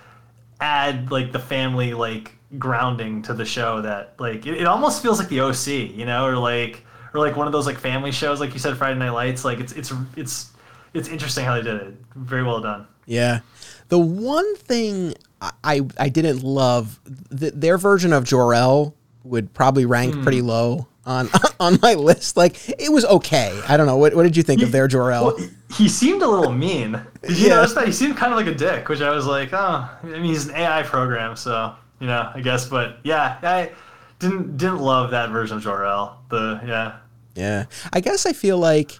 add 0.61 1.11
like 1.11 1.31
the 1.31 1.39
family 1.39 1.93
like 1.93 2.37
grounding 2.57 3.21
to 3.23 3.33
the 3.33 3.45
show 3.45 3.81
that 3.81 4.13
like 4.19 4.45
it, 4.45 4.61
it 4.61 4.67
almost 4.67 5.01
feels 5.01 5.19
like 5.19 5.27
the 5.29 5.41
OC, 5.41 5.67
you 5.97 6.05
know, 6.05 6.25
or 6.25 6.37
like 6.37 6.85
or 7.13 7.19
like 7.19 7.35
one 7.35 7.47
of 7.47 7.51
those 7.53 7.65
like 7.65 7.77
family 7.77 8.11
shows, 8.11 8.39
like 8.39 8.53
you 8.53 8.59
said, 8.59 8.77
Friday 8.77 8.97
Night 8.99 9.09
Lights. 9.09 9.43
Like 9.43 9.59
it's 9.59 9.73
it's 9.73 9.91
it's 10.15 10.51
it's 10.93 11.09
interesting 11.09 11.43
how 11.45 11.55
they 11.55 11.61
did 11.63 11.75
it. 11.81 11.93
Very 12.15 12.43
well 12.43 12.61
done. 12.61 12.87
Yeah. 13.05 13.39
The 13.89 13.99
one 13.99 14.55
thing 14.55 15.15
I 15.63 15.81
I 15.99 16.09
didn't 16.09 16.43
love 16.43 16.99
th- 17.37 17.53
their 17.55 17.77
version 17.77 18.13
of 18.13 18.23
Jor-El 18.23 18.93
would 19.23 19.53
probably 19.53 19.85
rank 19.85 20.13
Hmm. 20.15 20.23
pretty 20.23 20.41
low 20.41 20.87
on 21.05 21.29
on 21.59 21.79
my 21.81 21.93
list. 21.93 22.37
Like 22.37 22.57
it 22.79 22.91
was 22.91 23.05
okay. 23.05 23.59
I 23.67 23.77
don't 23.77 23.87
know. 23.87 23.97
What 23.97 24.15
what 24.15 24.23
did 24.23 24.37
you 24.37 24.43
think 24.43 24.61
of 24.61 24.71
their 24.71 24.87
Jor-El? 24.87 25.25
Well, 25.25 25.37
he 25.75 25.87
seemed 25.87 26.21
a 26.21 26.27
little 26.27 26.51
mean. 26.51 26.99
Did 27.21 27.37
you 27.37 27.47
Yeah. 27.49 27.55
notice 27.55 27.73
that? 27.73 27.85
He 27.87 27.93
seemed 27.93 28.17
kind 28.17 28.33
of 28.33 28.37
like 28.37 28.47
a 28.47 28.55
dick, 28.55 28.89
which 28.89 29.01
I 29.01 29.09
was 29.11 29.25
like, 29.25 29.53
oh, 29.53 29.89
I 30.03 30.05
mean, 30.05 30.23
he's 30.23 30.47
an 30.47 30.55
AI 30.55 30.83
program, 30.83 31.35
so 31.35 31.73
you 31.99 32.07
know, 32.07 32.29
I 32.33 32.41
guess. 32.41 32.67
But 32.67 32.97
yeah, 33.03 33.37
I 33.41 33.71
didn't 34.19 34.57
didn't 34.57 34.79
love 34.79 35.11
that 35.11 35.29
version 35.29 35.57
of 35.57 35.63
Jor-El. 35.63 36.19
The 36.29 36.59
yeah, 36.65 36.95
Yeah. 37.35 37.65
I 37.93 37.99
guess 38.01 38.25
I 38.25 38.33
feel 38.33 38.57
like, 38.57 38.91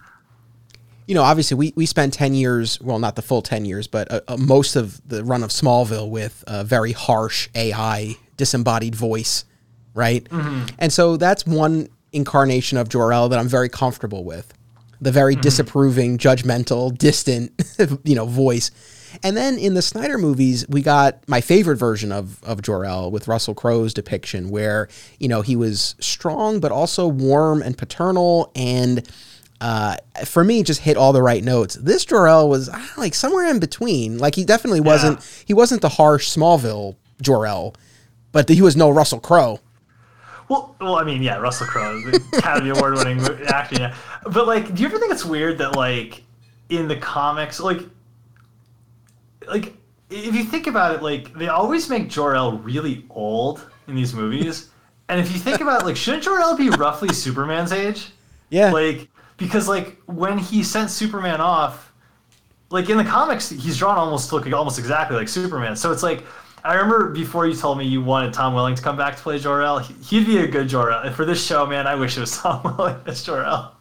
you 1.06 1.14
know, 1.14 1.22
obviously 1.22 1.56
we, 1.56 1.72
we 1.76 1.86
spent 1.86 2.12
10 2.14 2.34
years, 2.34 2.80
well, 2.80 2.98
not 2.98 3.16
the 3.16 3.22
full 3.22 3.42
10 3.42 3.64
years, 3.64 3.86
but 3.86 4.10
uh, 4.10 4.20
uh, 4.28 4.36
most 4.36 4.76
of 4.76 5.00
the 5.08 5.22
run 5.24 5.42
of 5.42 5.50
Smallville 5.50 6.08
with 6.10 6.42
a 6.46 6.64
very 6.64 6.92
harsh 6.92 7.48
AI, 7.54 8.16
disembodied 8.36 8.94
voice, 8.94 9.44
right? 9.94 10.24
Mm-hmm. 10.24 10.74
And 10.78 10.92
so 10.92 11.16
that's 11.16 11.46
one 11.46 11.88
incarnation 12.12 12.78
of 12.78 12.88
Jor-El 12.88 13.28
that 13.30 13.38
I'm 13.38 13.48
very 13.48 13.68
comfortable 13.68 14.24
with. 14.24 14.52
The 15.00 15.12
very 15.12 15.34
mm-hmm. 15.34 15.42
disapproving, 15.42 16.18
judgmental, 16.18 16.96
distant, 16.96 17.52
you 18.04 18.14
know, 18.14 18.26
voice. 18.26 18.70
And 19.22 19.36
then 19.36 19.58
in 19.58 19.74
the 19.74 19.82
Snyder 19.82 20.16
movies, 20.16 20.66
we 20.68 20.80
got 20.80 21.28
my 21.28 21.40
favorite 21.40 21.76
version 21.76 22.12
of 22.12 22.42
of 22.44 22.62
Jor-El 22.62 23.10
with 23.10 23.28
Russell 23.28 23.54
Crowe's 23.54 23.92
depiction, 23.92 24.48
where 24.48 24.88
you 25.18 25.28
know 25.28 25.42
he 25.42 25.56
was 25.56 25.96
strong 26.00 26.60
but 26.60 26.72
also 26.72 27.06
warm 27.06 27.62
and 27.62 27.76
paternal, 27.76 28.50
and 28.54 29.06
uh, 29.60 29.96
for 30.24 30.42
me, 30.42 30.62
just 30.62 30.80
hit 30.80 30.96
all 30.96 31.12
the 31.12 31.22
right 31.22 31.44
notes. 31.44 31.74
This 31.74 32.04
Jor-El 32.04 32.48
was 32.48 32.68
know, 32.68 32.84
like 32.96 33.14
somewhere 33.14 33.48
in 33.48 33.60
between. 33.60 34.18
Like 34.18 34.34
he 34.34 34.44
definitely 34.44 34.80
wasn't 34.80 35.22
he 35.46 35.54
wasn't 35.54 35.82
the 35.82 35.88
harsh 35.90 36.28
Smallville 36.28 36.96
Jor-El, 37.20 37.74
but 38.32 38.48
he 38.48 38.62
was 38.62 38.76
no 38.76 38.90
Russell 38.90 39.20
Crowe. 39.20 39.60
Well, 40.52 40.76
well, 40.80 40.96
I 40.96 41.04
mean, 41.04 41.22
yeah, 41.22 41.38
Russell 41.38 41.66
Crowe, 41.66 41.98
the 42.02 42.22
Academy 42.36 42.70
Award-winning 42.70 43.20
actor. 43.46 43.76
Yeah, 43.80 43.96
but 44.24 44.46
like, 44.46 44.74
do 44.74 44.82
you 44.82 44.88
ever 44.88 44.98
think 44.98 45.10
it's 45.10 45.24
weird 45.24 45.56
that 45.58 45.76
like 45.76 46.22
in 46.68 46.88
the 46.88 46.96
comics, 46.96 47.58
like, 47.58 47.80
like 49.48 49.74
if 50.10 50.34
you 50.34 50.44
think 50.44 50.66
about 50.66 50.94
it, 50.94 51.02
like 51.02 51.32
they 51.32 51.48
always 51.48 51.88
make 51.88 52.10
Jor-El 52.10 52.58
really 52.58 53.06
old 53.08 53.66
in 53.88 53.94
these 53.94 54.12
movies, 54.12 54.68
and 55.08 55.18
if 55.18 55.32
you 55.32 55.38
think 55.38 55.62
about 55.62 55.82
it, 55.82 55.84
like, 55.86 55.96
shouldn't 55.96 56.22
Jor-El 56.22 56.56
be 56.56 56.68
roughly 56.68 57.12
Superman's 57.14 57.72
age? 57.72 58.10
Yeah, 58.50 58.70
Like, 58.70 59.08
because 59.38 59.66
like 59.66 60.00
when 60.04 60.36
he 60.36 60.62
sent 60.62 60.90
Superman 60.90 61.40
off, 61.40 61.92
like 62.68 62.90
in 62.90 62.98
the 62.98 63.04
comics, 63.04 63.48
he's 63.48 63.78
drawn 63.78 63.96
almost 63.96 64.28
to 64.28 64.34
look 64.36 64.52
almost 64.52 64.78
exactly 64.78 65.16
like 65.16 65.28
Superman. 65.28 65.76
So 65.76 65.92
it's 65.92 66.02
like 66.02 66.24
I 66.64 66.74
remember 66.74 67.10
before 67.10 67.46
you 67.46 67.54
told 67.54 67.78
me 67.78 67.84
you 67.84 68.02
wanted 68.02 68.32
Tom 68.32 68.54
Welling 68.54 68.74
to 68.76 68.82
come 68.82 68.96
back 68.96 69.16
to 69.16 69.22
play 69.22 69.38
Jor 69.38 69.62
El. 69.62 69.80
he- 69.80 69.94
He'd 69.94 70.26
be 70.26 70.38
a 70.38 70.46
good 70.46 70.68
Jor 70.68 70.92
El. 70.92 71.10
For 71.12 71.24
this 71.24 71.44
show, 71.44 71.66
man, 71.66 71.86
I 71.86 71.94
wish 71.96 72.16
it 72.16 72.20
was 72.20 72.36
Tom 72.38 72.62
Welling 72.78 72.96
as 73.06 73.22
Jor 73.24 73.44
El. 73.44 73.74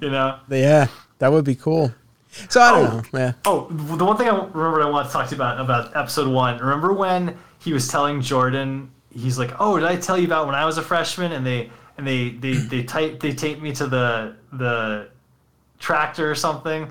You 0.00 0.10
know. 0.10 0.38
yeah, 0.48 0.86
that 1.18 1.32
would 1.32 1.44
be 1.44 1.56
cool. 1.56 1.92
So 2.48 2.60
I 2.60 2.70
don't 2.70 2.84
Oh. 2.92 2.96
know. 3.12 3.18
Yeah, 3.18 3.32
Oh, 3.44 3.66
the 3.70 4.04
one 4.04 4.16
thing 4.16 4.28
I 4.28 4.36
remember 4.36 4.82
I 4.82 4.88
want 4.88 5.08
to 5.08 5.12
talk 5.12 5.26
to 5.28 5.34
you 5.34 5.36
about 5.36 5.58
about 5.60 5.96
episode 5.96 6.28
one. 6.28 6.58
Remember 6.58 6.92
when 6.92 7.36
he 7.58 7.72
was 7.72 7.88
telling 7.88 8.20
Jordan, 8.20 8.88
he's 9.12 9.36
like, 9.36 9.50
"Oh, 9.58 9.76
did 9.80 9.88
I 9.88 9.96
tell 9.96 10.16
you 10.16 10.26
about 10.26 10.46
when 10.46 10.54
I 10.54 10.64
was 10.64 10.78
a 10.78 10.82
freshman?" 10.82 11.32
And 11.32 11.44
they 11.44 11.70
and 11.98 12.06
they 12.06 12.28
they 12.30 12.52
they 12.52 12.82
type 12.94 13.18
they 13.18 13.32
taped 13.32 13.60
me 13.60 13.72
to 13.74 13.88
the 13.88 14.36
the 14.52 15.08
tractor 15.80 16.30
or 16.30 16.36
something. 16.36 16.88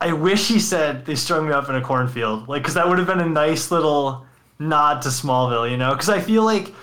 I 0.00 0.12
wish 0.12 0.46
he 0.46 0.60
said 0.60 1.04
they 1.04 1.16
strung 1.16 1.48
me 1.48 1.52
up 1.52 1.68
in 1.68 1.74
a 1.74 1.80
cornfield, 1.82 2.46
like 2.46 2.62
because 2.62 2.74
that 2.74 2.88
would 2.88 2.98
have 2.98 3.08
been 3.08 3.18
a 3.18 3.28
nice 3.28 3.72
little 3.72 4.24
nod 4.58 5.02
to 5.02 5.08
Smallville, 5.08 5.70
you 5.70 5.76
know? 5.76 5.92
Because 5.92 6.08
I 6.08 6.20
feel 6.20 6.44
like 6.44 6.74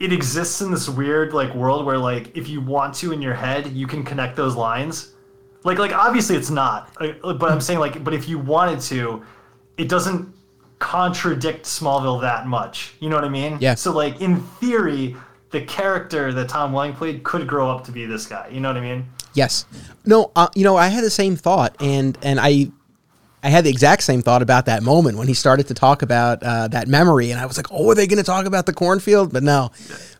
it 0.00 0.12
exists 0.12 0.60
in 0.60 0.70
this 0.70 0.88
weird 0.88 1.32
like 1.32 1.54
world 1.54 1.86
where 1.86 1.98
like 1.98 2.36
if 2.36 2.48
you 2.48 2.60
want 2.60 2.94
to 2.96 3.12
in 3.12 3.22
your 3.22 3.34
head, 3.34 3.68
you 3.68 3.86
can 3.86 4.02
connect 4.02 4.36
those 4.36 4.56
lines. 4.56 5.12
Like 5.64 5.78
like 5.78 5.92
obviously 5.92 6.36
it's 6.36 6.50
not, 6.50 6.90
uh, 7.00 7.34
but 7.34 7.52
I'm 7.52 7.60
saying 7.60 7.78
like 7.78 8.02
but 8.02 8.12
if 8.12 8.28
you 8.28 8.38
wanted 8.38 8.80
to, 8.82 9.22
it 9.76 9.88
doesn't 9.88 10.34
contradict 10.80 11.64
Smallville 11.64 12.20
that 12.22 12.48
much. 12.48 12.94
You 12.98 13.08
know 13.08 13.16
what 13.16 13.24
I 13.24 13.28
mean? 13.28 13.58
Yeah. 13.60 13.74
So 13.74 13.92
like 13.92 14.20
in 14.20 14.40
theory, 14.40 15.16
the 15.50 15.60
character 15.60 16.32
that 16.32 16.48
Tom 16.48 16.72
Welling 16.72 16.94
played 16.94 17.22
could 17.22 17.46
grow 17.46 17.70
up 17.70 17.84
to 17.84 17.92
be 17.92 18.04
this 18.04 18.26
guy. 18.26 18.48
You 18.48 18.58
know 18.60 18.68
what 18.68 18.78
I 18.78 18.80
mean? 18.80 19.06
Yes. 19.34 19.66
No, 20.04 20.32
uh, 20.34 20.48
you 20.54 20.64
know, 20.64 20.76
I 20.76 20.88
had 20.88 21.04
the 21.04 21.10
same 21.10 21.36
thought, 21.36 21.76
and 21.80 22.18
and 22.22 22.40
I, 22.40 22.70
I 23.42 23.48
had 23.48 23.64
the 23.64 23.70
exact 23.70 24.02
same 24.04 24.22
thought 24.22 24.42
about 24.42 24.66
that 24.66 24.82
moment 24.82 25.18
when 25.18 25.26
he 25.26 25.34
started 25.34 25.66
to 25.68 25.74
talk 25.74 26.02
about 26.02 26.42
uh, 26.42 26.68
that 26.68 26.86
memory, 26.86 27.30
and 27.32 27.40
I 27.40 27.46
was 27.46 27.56
like, 27.56 27.66
oh, 27.70 27.90
are 27.90 27.94
they 27.94 28.06
going 28.06 28.18
to 28.18 28.24
talk 28.24 28.46
about 28.46 28.66
the 28.66 28.72
cornfield? 28.72 29.32
But 29.32 29.42
no, 29.42 29.72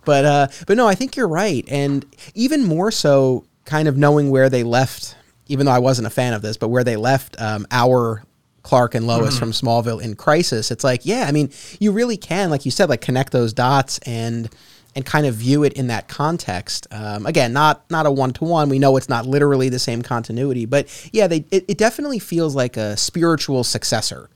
but 0.05 0.25
uh, 0.25 0.49
but 0.67 0.77
no, 0.77 0.89
I 0.89 0.95
think 0.95 1.17
you're 1.17 1.29
right, 1.29 1.65
and 1.69 2.05
even 2.35 2.65
more 2.65 2.91
so, 2.91 3.45
kind 3.65 3.87
of 3.87 3.97
knowing 3.97 4.31
where 4.31 4.49
they 4.49 4.65
left, 4.65 5.17
even 5.47 5.67
though 5.67 5.73
I 5.73 5.79
wasn't 5.79 6.07
a 6.07 6.11
fan 6.11 6.33
of 6.33 6.43
this, 6.43 6.57
but 6.57 6.69
where 6.69 6.85
they 6.85 6.97
left 6.97 7.41
um, 7.41 7.67
our 7.71 8.25
Clark 8.63 8.95
and 8.95 9.07
Lois 9.07 9.39
from 9.39 9.53
Smallville 9.53 10.03
in 10.03 10.15
Crisis, 10.15 10.71
it's 10.71 10.85
like, 10.85 11.05
yeah, 11.05 11.25
I 11.27 11.33
mean, 11.33 11.51
you 11.81 11.93
really 11.93 12.17
can, 12.17 12.51
like 12.51 12.65
you 12.65 12.71
said, 12.71 12.89
like 12.89 13.01
connect 13.01 13.33
those 13.33 13.53
dots 13.53 13.99
and 13.99 14.49
and 14.95 15.07
kind 15.07 15.27
of 15.27 15.35
view 15.35 15.65
it 15.65 15.73
in 15.73 15.87
that 15.87 16.09
context. 16.09 16.87
Um, 16.91 17.27
again, 17.27 17.53
not 17.53 17.89
not 17.91 18.07
a 18.07 18.11
one 18.11 18.33
to 18.35 18.45
one. 18.45 18.69
We 18.69 18.79
know 18.79 18.97
it's 18.97 19.09
not 19.09 19.27
literally 19.27 19.69
the 19.69 19.79
same 19.79 20.03
continuity, 20.03 20.67
but 20.67 20.87
yeah, 21.13 21.27
they 21.27 21.45
it, 21.51 21.65
it 21.69 21.79
definitely 21.79 22.19
feels 22.19 22.55
like 22.55 22.77
a 22.77 22.97
spiritual 22.97 23.65
successor. 23.65 24.29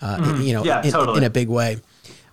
Uh, 0.00 0.38
You 0.42 0.52
know, 0.54 0.64
Yeah, 0.64 0.82
in, 0.84 0.92
totally. 0.92 1.18
in 1.18 1.24
a 1.24 1.30
big 1.30 1.48
way. 1.48 1.78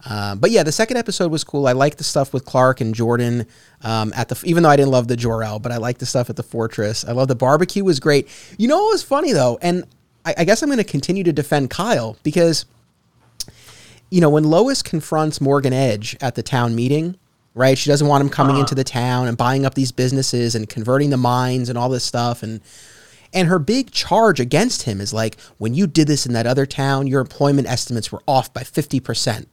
Um, 0.05 0.39
but 0.39 0.51
yeah, 0.51 0.63
the 0.63 0.71
second 0.73 0.97
episode 0.97 1.31
was 1.31 1.45
cool. 1.45 1.65
I 1.65 1.71
like 1.71 1.95
the 1.95 2.03
stuff 2.03 2.33
with 2.33 2.43
Clark 2.43 2.81
and 2.81 2.93
Jordan 2.93 3.47
um, 3.83 4.11
at 4.15 4.27
the. 4.27 4.39
Even 4.43 4.63
though 4.63 4.69
I 4.69 4.75
didn't 4.75 4.91
love 4.91 5.07
the 5.07 5.15
Jor 5.15 5.43
El, 5.43 5.59
but 5.59 5.71
I 5.71 5.77
like 5.77 5.99
the 5.99 6.05
stuff 6.05 6.29
at 6.29 6.35
the 6.35 6.43
fortress. 6.43 7.05
I 7.05 7.13
love 7.13 7.29
the 7.29 7.35
barbecue 7.35 7.85
was 7.85 8.01
great. 8.01 8.27
You 8.57 8.67
know 8.67 8.77
what 8.83 8.91
was 8.91 9.03
funny 9.03 9.31
though, 9.31 9.57
and 9.61 9.85
I, 10.25 10.35
I 10.39 10.43
guess 10.43 10.61
I'm 10.61 10.67
going 10.67 10.77
to 10.77 10.83
continue 10.83 11.23
to 11.23 11.31
defend 11.33 11.69
Kyle 11.69 12.17
because 12.21 12.65
you 14.09 14.21
know, 14.21 14.29
when 14.29 14.43
Lois 14.43 14.83
confronts 14.83 15.41
Morgan 15.41 15.73
Edge 15.73 16.15
at 16.21 16.35
the 16.35 16.43
town 16.43 16.75
meeting, 16.75 17.17
right? 17.55 17.77
She 17.77 17.89
doesn't 17.89 18.07
want 18.07 18.21
him 18.21 18.29
coming 18.29 18.55
uh-huh. 18.55 18.61
into 18.61 18.75
the 18.75 18.83
town 18.83 19.27
and 19.27 19.37
buying 19.37 19.65
up 19.65 19.75
these 19.75 19.91
businesses 19.91 20.55
and 20.55 20.69
converting 20.69 21.09
the 21.09 21.17
mines 21.17 21.69
and 21.69 21.77
all 21.77 21.89
this 21.89 22.03
stuff 22.03 22.43
and 22.43 22.61
and 23.33 23.47
her 23.47 23.59
big 23.59 23.91
charge 23.91 24.39
against 24.39 24.83
him 24.83 25.01
is 25.01 25.11
like, 25.11 25.39
when 25.57 25.73
you 25.73 25.87
did 25.87 26.07
this 26.07 26.25
in 26.25 26.33
that 26.33 26.45
other 26.45 26.65
town, 26.65 27.07
your 27.07 27.19
employment 27.19 27.67
estimates 27.67 28.11
were 28.11 28.21
off 28.27 28.53
by 28.53 28.61
50%. 28.61 29.47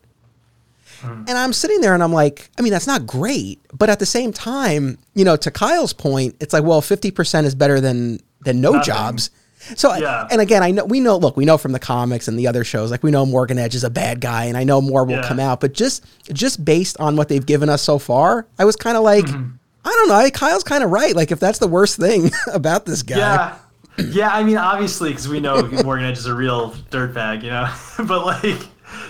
Hmm. 1.00 1.24
And 1.26 1.30
I'm 1.30 1.54
sitting 1.54 1.80
there 1.80 1.94
and 1.94 2.02
I'm 2.02 2.12
like, 2.12 2.50
I 2.58 2.62
mean, 2.62 2.72
that's 2.72 2.86
not 2.86 3.06
great, 3.06 3.58
but 3.72 3.88
at 3.88 3.98
the 3.98 4.06
same 4.06 4.32
time, 4.32 4.98
you 5.14 5.24
know, 5.24 5.36
to 5.36 5.50
Kyle's 5.50 5.94
point, 5.94 6.36
it's 6.40 6.52
like, 6.52 6.62
well, 6.62 6.82
50% 6.82 7.44
is 7.44 7.54
better 7.54 7.80
than 7.80 8.20
than 8.42 8.60
no 8.60 8.72
Nothing. 8.72 8.84
jobs. 8.84 9.30
So, 9.76 9.94
Yeah. 9.94 10.26
and 10.30 10.40
again, 10.40 10.62
I 10.62 10.70
know 10.70 10.84
we 10.84 11.00
know. 11.00 11.16
Look, 11.18 11.36
we 11.36 11.44
know 11.44 11.58
from 11.58 11.72
the 11.72 11.78
comics 11.78 12.28
and 12.28 12.38
the 12.38 12.46
other 12.46 12.64
shows, 12.64 12.90
like 12.90 13.02
we 13.02 13.10
know 13.10 13.26
Morgan 13.26 13.58
Edge 13.58 13.74
is 13.74 13.84
a 13.84 13.90
bad 13.90 14.20
guy, 14.20 14.44
and 14.46 14.56
I 14.56 14.64
know 14.64 14.80
more 14.80 15.04
will 15.04 15.16
Yeah. 15.16 15.28
come 15.28 15.38
out. 15.40 15.60
But 15.60 15.74
just 15.74 16.04
just 16.32 16.64
based 16.64 16.96
on 16.98 17.16
what 17.16 17.28
they've 17.28 17.44
given 17.44 17.68
us 17.68 17.82
so 17.82 17.98
far, 17.98 18.46
I 18.58 18.64
was 18.64 18.76
kind 18.76 18.96
of 18.96 19.02
like, 19.02 19.26
Mm-hmm. 19.26 19.50
I 19.84 19.88
don't 19.90 20.08
know. 20.08 20.30
Kyle's 20.30 20.62
kind 20.64 20.84
of 20.84 20.90
right. 20.90 21.14
Like 21.16 21.30
if 21.30 21.40
that's 21.40 21.58
the 21.58 21.66
worst 21.68 21.96
thing 21.98 22.30
about 22.52 22.86
this 22.86 23.02
guy, 23.02 23.16
Yeah. 23.18 23.54
Yeah, 23.98 24.30
I 24.32 24.44
mean, 24.44 24.56
obviously, 24.56 25.10
because 25.10 25.28
we 25.28 25.40
know 25.40 25.62
Morgan 25.84 26.06
Edge 26.06 26.16
is 26.18 26.26
a 26.26 26.34
real 26.34 26.70
dirtbag, 26.90 27.42
you 27.42 27.50
know. 27.50 27.68
but 28.06 28.24
like, 28.24 28.60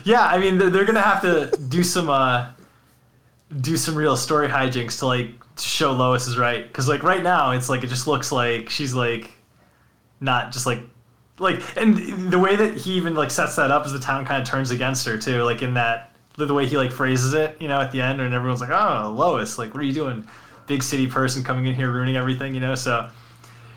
yeah, 0.04 0.24
I 0.26 0.38
mean 0.38 0.58
they're, 0.58 0.70
they're 0.70 0.84
gonna 0.84 1.00
have 1.00 1.22
to 1.22 1.56
do 1.68 1.82
some 1.84 2.10
uh, 2.10 2.46
do 3.60 3.76
some 3.76 3.94
real 3.94 4.16
story 4.16 4.48
hijinks 4.48 4.98
to 5.00 5.06
like 5.06 5.30
show 5.58 5.92
Lois 5.92 6.26
is 6.26 6.38
right 6.38 6.66
because 6.66 6.88
like 6.88 7.02
right 7.02 7.22
now 7.22 7.50
it's 7.50 7.68
like 7.68 7.82
it 7.84 7.88
just 7.88 8.06
looks 8.06 8.32
like 8.32 8.70
she's 8.70 8.94
like 8.94 9.30
not 10.20 10.52
just 10.52 10.66
like 10.66 10.80
like 11.38 11.60
and 11.76 12.30
the 12.30 12.38
way 12.38 12.54
that 12.54 12.76
he 12.76 12.92
even 12.92 13.14
like 13.14 13.30
sets 13.30 13.56
that 13.56 13.70
up 13.70 13.86
is 13.86 13.92
the 13.92 13.98
town 13.98 14.24
kind 14.24 14.40
of 14.40 14.46
turns 14.46 14.70
against 14.70 15.06
her 15.06 15.16
too 15.16 15.42
like 15.42 15.62
in 15.62 15.74
that 15.74 16.12
the 16.36 16.54
way 16.54 16.66
he 16.66 16.76
like 16.76 16.92
phrases 16.92 17.34
it 17.34 17.56
you 17.60 17.68
know 17.68 17.80
at 17.80 17.92
the 17.92 18.00
end 18.00 18.20
and 18.20 18.32
everyone's 18.32 18.60
like 18.60 18.70
oh 18.70 19.12
Lois 19.16 19.58
like 19.58 19.74
what 19.74 19.80
are 19.80 19.86
you 19.86 19.92
doing? 19.92 20.26
Big 20.66 20.82
city 20.82 21.06
person 21.06 21.42
coming 21.42 21.66
in 21.66 21.74
here 21.74 21.90
ruining 21.90 22.16
everything 22.16 22.54
you 22.54 22.60
know 22.60 22.74
so 22.74 23.08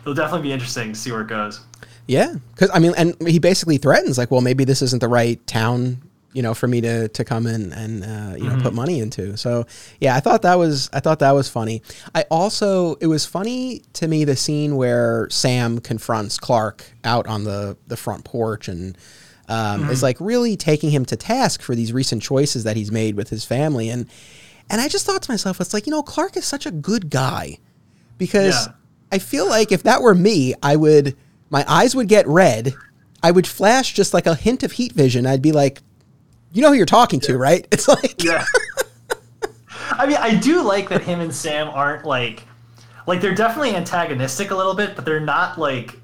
it'll 0.02 0.14
definitely 0.14 0.42
be 0.42 0.52
interesting 0.52 0.92
to 0.92 0.98
see 0.98 1.10
where 1.10 1.22
it 1.22 1.28
goes. 1.28 1.60
Yeah 2.06 2.34
because 2.54 2.70
I 2.72 2.78
mean 2.78 2.94
and 2.96 3.16
he 3.26 3.38
basically 3.38 3.78
threatens 3.78 4.18
like 4.18 4.30
well 4.30 4.40
maybe 4.40 4.64
this 4.64 4.82
isn't 4.82 5.00
the 5.00 5.08
right 5.08 5.44
town 5.46 6.02
you 6.34 6.42
know, 6.42 6.52
for 6.52 6.66
me 6.66 6.80
to 6.82 7.08
to 7.08 7.24
come 7.24 7.46
in 7.46 7.72
and 7.72 8.02
uh, 8.02 8.36
you 8.36 8.44
know 8.44 8.50
mm-hmm. 8.50 8.62
put 8.62 8.74
money 8.74 9.00
into. 9.00 9.36
So 9.38 9.66
yeah, 10.00 10.16
I 10.16 10.20
thought 10.20 10.42
that 10.42 10.58
was 10.58 10.90
I 10.92 11.00
thought 11.00 11.20
that 11.20 11.30
was 11.30 11.48
funny. 11.48 11.80
I 12.14 12.22
also 12.30 12.96
it 12.96 13.06
was 13.06 13.24
funny 13.24 13.82
to 13.94 14.08
me 14.08 14.24
the 14.24 14.36
scene 14.36 14.76
where 14.76 15.28
Sam 15.30 15.78
confronts 15.78 16.36
Clark 16.36 16.84
out 17.04 17.26
on 17.28 17.44
the 17.44 17.78
the 17.86 17.96
front 17.96 18.24
porch 18.24 18.68
and. 18.68 18.98
Um, 19.46 19.82
mm-hmm. 19.82 19.90
is 19.90 20.02
like 20.02 20.16
really 20.20 20.56
taking 20.56 20.88
him 20.88 21.04
to 21.04 21.16
task 21.16 21.60
for 21.60 21.74
these 21.74 21.92
recent 21.92 22.22
choices 22.22 22.64
that 22.64 22.78
he's 22.78 22.90
made 22.90 23.14
with 23.14 23.28
his 23.28 23.44
family 23.44 23.90
and 23.90 24.08
and 24.70 24.80
I 24.80 24.88
just 24.88 25.04
thought 25.04 25.20
to 25.20 25.30
myself 25.30 25.60
it's 25.60 25.74
like 25.74 25.86
you 25.86 25.90
know 25.90 26.02
Clark 26.02 26.38
is 26.38 26.46
such 26.46 26.64
a 26.64 26.70
good 26.70 27.10
guy 27.10 27.58
because 28.16 28.66
yeah. 28.66 28.72
I 29.12 29.18
feel 29.18 29.46
like 29.46 29.70
if 29.70 29.82
that 29.82 30.00
were 30.00 30.14
me 30.14 30.54
I 30.62 30.76
would 30.76 31.14
my 31.50 31.62
eyes 31.68 31.94
would 31.94 32.08
get 32.08 32.26
red 32.26 32.72
I 33.22 33.32
would 33.32 33.46
flash 33.46 33.92
just 33.92 34.14
like 34.14 34.26
a 34.26 34.34
hint 34.34 34.62
of 34.62 34.72
heat 34.72 34.94
vision 34.94 35.26
I'd 35.26 35.42
be 35.42 35.52
like 35.52 35.82
you 36.54 36.62
know 36.62 36.68
who 36.68 36.74
you're 36.74 36.86
talking 36.86 37.20
to, 37.20 37.36
right? 37.36 37.66
It's 37.72 37.88
like 37.88 38.22
yeah. 38.22 38.44
I 39.90 40.06
mean, 40.06 40.16
I 40.16 40.34
do 40.34 40.62
like 40.62 40.88
that 40.88 41.02
him 41.02 41.20
and 41.20 41.34
Sam 41.34 41.68
aren't 41.68 42.06
like 42.06 42.44
like 43.06 43.20
they're 43.20 43.34
definitely 43.34 43.74
antagonistic 43.74 44.50
a 44.50 44.56
little 44.56 44.74
bit, 44.74 44.96
but 44.96 45.04
they're 45.04 45.20
not 45.20 45.58
like 45.58 45.98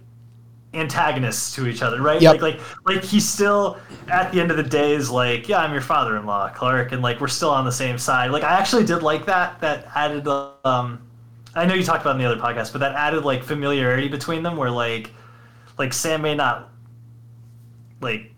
antagonists 0.75 1.54
to 1.54 1.66
each 1.66 1.83
other, 1.83 2.02
right? 2.02 2.21
Yep. 2.21 2.40
Like 2.40 2.42
like 2.42 2.61
like 2.85 3.04
he's 3.04 3.26
still 3.26 3.78
at 4.09 4.33
the 4.33 4.40
end 4.40 4.50
of 4.50 4.57
the 4.57 4.62
day 4.62 4.92
is 4.92 5.09
like, 5.09 5.49
yeah, 5.49 5.59
I'm 5.59 5.73
your 5.73 5.80
father-in-law, 5.80 6.50
Clark, 6.50 6.92
and 6.92 7.00
like 7.00 7.21
we're 7.21 7.28
still 7.28 7.50
on 7.50 7.64
the 7.64 7.73
same 7.73 7.97
side. 7.97 8.33
Like 8.33 8.42
I 8.42 8.59
actually 8.59 8.85
did 8.85 9.02
like 9.02 9.26
that. 9.26 9.61
That 9.61 9.87
added 9.95 10.26
um 10.28 11.07
I 11.54 11.64
know 11.64 11.75
you 11.75 11.85
talked 11.85 12.02
about 12.02 12.16
in 12.16 12.19
the 12.19 12.26
other 12.26 12.40
podcast, 12.40 12.73
but 12.73 12.78
that 12.78 12.95
added 12.95 13.25
like 13.25 13.45
familiarity 13.45 14.09
between 14.09 14.42
them 14.42 14.57
where 14.57 14.71
like 14.71 15.12
like 15.78 15.92
Sam 15.92 16.23
may 16.23 16.35
not 16.35 16.71
like 18.00 18.33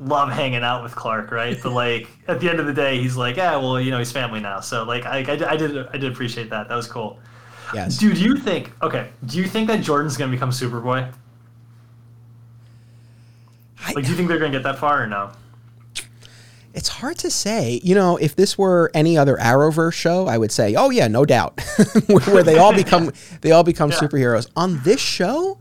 love 0.00 0.30
hanging 0.30 0.62
out 0.62 0.82
with 0.82 0.94
Clark, 0.94 1.30
right? 1.30 1.58
But 1.62 1.72
like 1.72 2.08
at 2.28 2.40
the 2.40 2.48
end 2.48 2.60
of 2.60 2.66
the 2.66 2.72
day, 2.72 3.00
he's 3.00 3.16
like, 3.16 3.36
yeah, 3.36 3.56
well, 3.56 3.80
you 3.80 3.90
know, 3.90 3.98
he's 3.98 4.12
family 4.12 4.40
now. 4.40 4.60
So 4.60 4.84
like, 4.84 5.06
I, 5.06 5.18
I, 5.18 5.52
I 5.52 5.56
did 5.56 5.88
I 5.88 5.96
did 5.96 6.12
appreciate 6.12 6.50
that. 6.50 6.68
That 6.68 6.76
was 6.76 6.86
cool. 6.86 7.18
Yes. 7.74 7.98
Do, 7.98 8.12
do 8.14 8.20
you 8.20 8.36
think? 8.36 8.72
Okay. 8.82 9.10
Do 9.26 9.38
you 9.38 9.46
think 9.46 9.68
that 9.68 9.82
Jordan's 9.82 10.16
gonna 10.16 10.32
become 10.32 10.50
Superboy? 10.50 11.12
I, 13.80 13.92
like, 13.92 14.04
do 14.04 14.10
you 14.10 14.16
think 14.16 14.28
they're 14.28 14.38
gonna 14.38 14.52
get 14.52 14.62
that 14.62 14.78
far 14.78 15.02
or 15.02 15.06
no? 15.06 15.32
It's 16.74 16.88
hard 16.88 17.18
to 17.18 17.30
say. 17.30 17.80
You 17.82 17.94
know, 17.94 18.16
if 18.18 18.36
this 18.36 18.56
were 18.56 18.90
any 18.94 19.18
other 19.18 19.36
Arrowverse 19.36 19.94
show, 19.94 20.26
I 20.26 20.38
would 20.38 20.52
say, 20.52 20.74
oh 20.76 20.90
yeah, 20.90 21.08
no 21.08 21.24
doubt, 21.24 21.60
where 22.06 22.42
they 22.42 22.58
all 22.58 22.74
become 22.74 23.12
they 23.40 23.50
all 23.50 23.64
become 23.64 23.90
yeah. 23.90 23.98
superheroes. 23.98 24.48
On 24.54 24.80
this 24.82 25.00
show, 25.00 25.58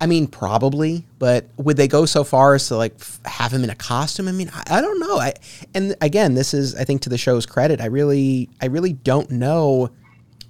I 0.00 0.06
mean, 0.06 0.28
probably, 0.28 1.04
but 1.18 1.46
would 1.58 1.76
they 1.76 1.86
go 1.86 2.06
so 2.06 2.24
far 2.24 2.54
as 2.54 2.68
to 2.68 2.76
like 2.76 2.94
f- 2.98 3.20
have 3.26 3.52
him 3.52 3.64
in 3.64 3.70
a 3.70 3.74
costume? 3.74 4.28
I 4.28 4.32
mean, 4.32 4.50
I, 4.54 4.78
I, 4.78 4.80
don't 4.80 4.98
know. 4.98 5.18
I 5.18 5.34
and 5.74 5.94
again, 6.00 6.34
this 6.34 6.54
is 6.54 6.74
I 6.74 6.84
think 6.84 7.02
to 7.02 7.10
the 7.10 7.18
show's 7.18 7.44
credit. 7.44 7.82
I 7.82 7.86
really, 7.86 8.48
I 8.62 8.66
really 8.66 8.94
don't 8.94 9.30
know 9.30 9.90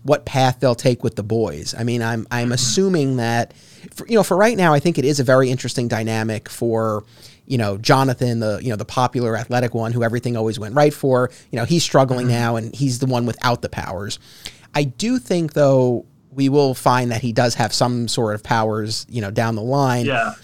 what 0.05 0.25
path 0.25 0.61
they'll 0.61 0.77
take 0.77 1.03
with 1.03 1.17
the 1.17 1.25
boys. 1.25 1.75
I 1.77 1.83
mean, 1.83 2.01
I'm 2.01 2.29
I'm 2.31 2.53
assuming 2.53 3.17
that, 3.17 3.53
for, 3.93 4.07
you 4.07 4.15
know, 4.15 4.23
for 4.23 4.37
right 4.37 4.57
now, 4.57 4.73
I 4.73 4.79
think 4.79 4.99
it 4.99 5.05
is 5.05 5.19
a 5.19 5.25
very 5.25 5.51
interesting 5.51 5.89
dynamic 5.89 6.49
for 6.49 7.05
you 7.47 7.59
know 7.59 7.77
Jonathan, 7.77 8.39
the 8.39 8.61
you 8.63 8.71
know 8.71 8.77
the 8.77 8.85
popular 8.85 9.37
athletic 9.37 9.75
one 9.75 9.93
who 9.93 10.05
everything 10.05 10.37
always 10.37 10.61
went 10.61 10.77
right 10.77 10.95
for. 10.95 11.31
You 11.51 11.59
know, 11.59 11.65
he's 11.65 11.83
struggling 11.83 12.27
mm-hmm. 12.27 12.37
now, 12.37 12.57
and 12.57 12.75
he's 12.75 13.01
the 13.01 13.07
one 13.07 13.27
without 13.27 13.63
the 13.63 13.69
powers. 13.69 14.21
I 14.75 14.85
do 14.85 15.19
think 15.19 15.55
though 15.55 16.07
we 16.33 16.49
will 16.49 16.75
find 16.75 17.11
that 17.11 17.23
he 17.23 17.33
does 17.33 17.55
have 17.55 17.73
some 17.73 18.09
sort 18.09 18.35
of 18.35 18.43
powers, 18.43 19.07
you 19.09 19.21
know, 19.21 19.31
down 19.31 19.57
the 19.57 19.63
line. 19.63 20.07
Yeah. 20.07 20.35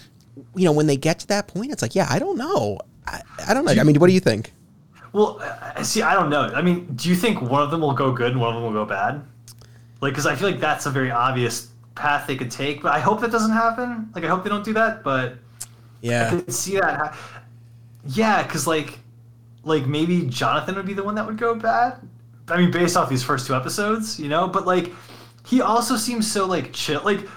You 0.55 0.65
know, 0.65 0.71
when 0.71 0.87
they 0.87 0.97
get 0.97 1.19
to 1.19 1.27
that 1.27 1.47
point, 1.47 1.71
it's 1.71 1.81
like, 1.81 1.95
yeah, 1.95 2.07
I 2.09 2.19
don't 2.19 2.37
know. 2.37 2.79
I, 3.05 3.21
I 3.47 3.53
don't 3.53 3.65
know. 3.65 3.71
Do 3.71 3.75
you, 3.75 3.81
I 3.81 3.83
mean, 3.83 3.99
what 3.99 4.07
do 4.07 4.13
you 4.13 4.19
think? 4.19 4.53
Well, 5.13 5.39
uh, 5.41 5.83
see, 5.83 6.01
I 6.01 6.13
don't 6.13 6.29
know. 6.29 6.51
I 6.53 6.61
mean, 6.61 6.85
do 6.95 7.09
you 7.09 7.15
think 7.15 7.41
one 7.41 7.61
of 7.61 7.71
them 7.71 7.81
will 7.81 7.93
go 7.93 8.11
good 8.11 8.31
and 8.31 8.41
one 8.41 8.49
of 8.49 8.55
them 8.55 8.63
will 8.63 8.85
go 8.85 8.87
bad? 8.87 9.23
Like, 10.01 10.13
because 10.13 10.25
I 10.25 10.35
feel 10.35 10.49
like 10.51 10.59
that's 10.59 10.85
a 10.85 10.91
very 10.91 11.09
obvious 11.09 11.69
path 11.95 12.27
they 12.27 12.35
could 12.35 12.51
take, 12.51 12.83
but 12.83 12.91
I 12.91 12.99
hope 12.99 13.21
that 13.21 13.31
doesn't 13.31 13.51
happen. 13.51 14.11
Like, 14.13 14.23
I 14.23 14.27
hope 14.27 14.43
they 14.43 14.49
don't 14.49 14.65
do 14.65 14.73
that, 14.73 15.03
but 15.03 15.37
yeah, 16.01 16.27
I 16.27 16.29
could 16.29 16.53
see 16.53 16.75
that. 16.75 16.97
Ha- 16.97 17.41
yeah, 18.05 18.43
because 18.43 18.67
like, 18.67 18.99
like 19.63 19.87
maybe 19.87 20.27
Jonathan 20.27 20.75
would 20.75 20.85
be 20.85 20.93
the 20.93 21.03
one 21.03 21.15
that 21.15 21.25
would 21.25 21.37
go 21.37 21.55
bad. 21.55 21.99
I 22.49 22.57
mean, 22.57 22.71
based 22.71 22.95
off 22.95 23.09
these 23.09 23.23
first 23.23 23.47
two 23.47 23.55
episodes, 23.55 24.19
you 24.19 24.29
know, 24.29 24.47
but 24.47 24.65
like 24.65 24.93
he 25.47 25.61
also 25.61 25.95
seems 25.95 26.29
so 26.29 26.45
like 26.45 26.73
chill. 26.73 27.01
Like 27.03 27.27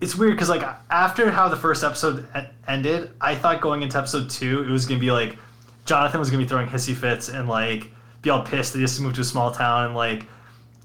it's 0.00 0.14
weird 0.14 0.34
because 0.34 0.50
like 0.50 0.62
after 0.90 1.30
how 1.30 1.48
the 1.48 1.56
first 1.56 1.82
episode 1.82 2.26
ended, 2.68 3.12
I 3.20 3.34
thought 3.34 3.60
going 3.60 3.82
into 3.82 3.96
episode 3.96 4.28
two 4.28 4.62
it 4.62 4.70
was 4.70 4.86
gonna 4.86 5.00
be 5.00 5.10
like 5.10 5.38
Jonathan 5.86 6.20
was 6.20 6.30
gonna 6.30 6.42
be 6.42 6.48
throwing 6.48 6.68
hissy 6.68 6.94
fits 6.94 7.30
and 7.30 7.48
like 7.48 7.90
be 8.20 8.28
all 8.28 8.42
pissed 8.42 8.74
that 8.74 8.78
he 8.78 8.84
just 8.84 9.00
moved 9.00 9.14
to 9.14 9.22
a 9.22 9.24
small 9.24 9.50
town 9.50 9.86
and 9.86 9.94
like, 9.94 10.26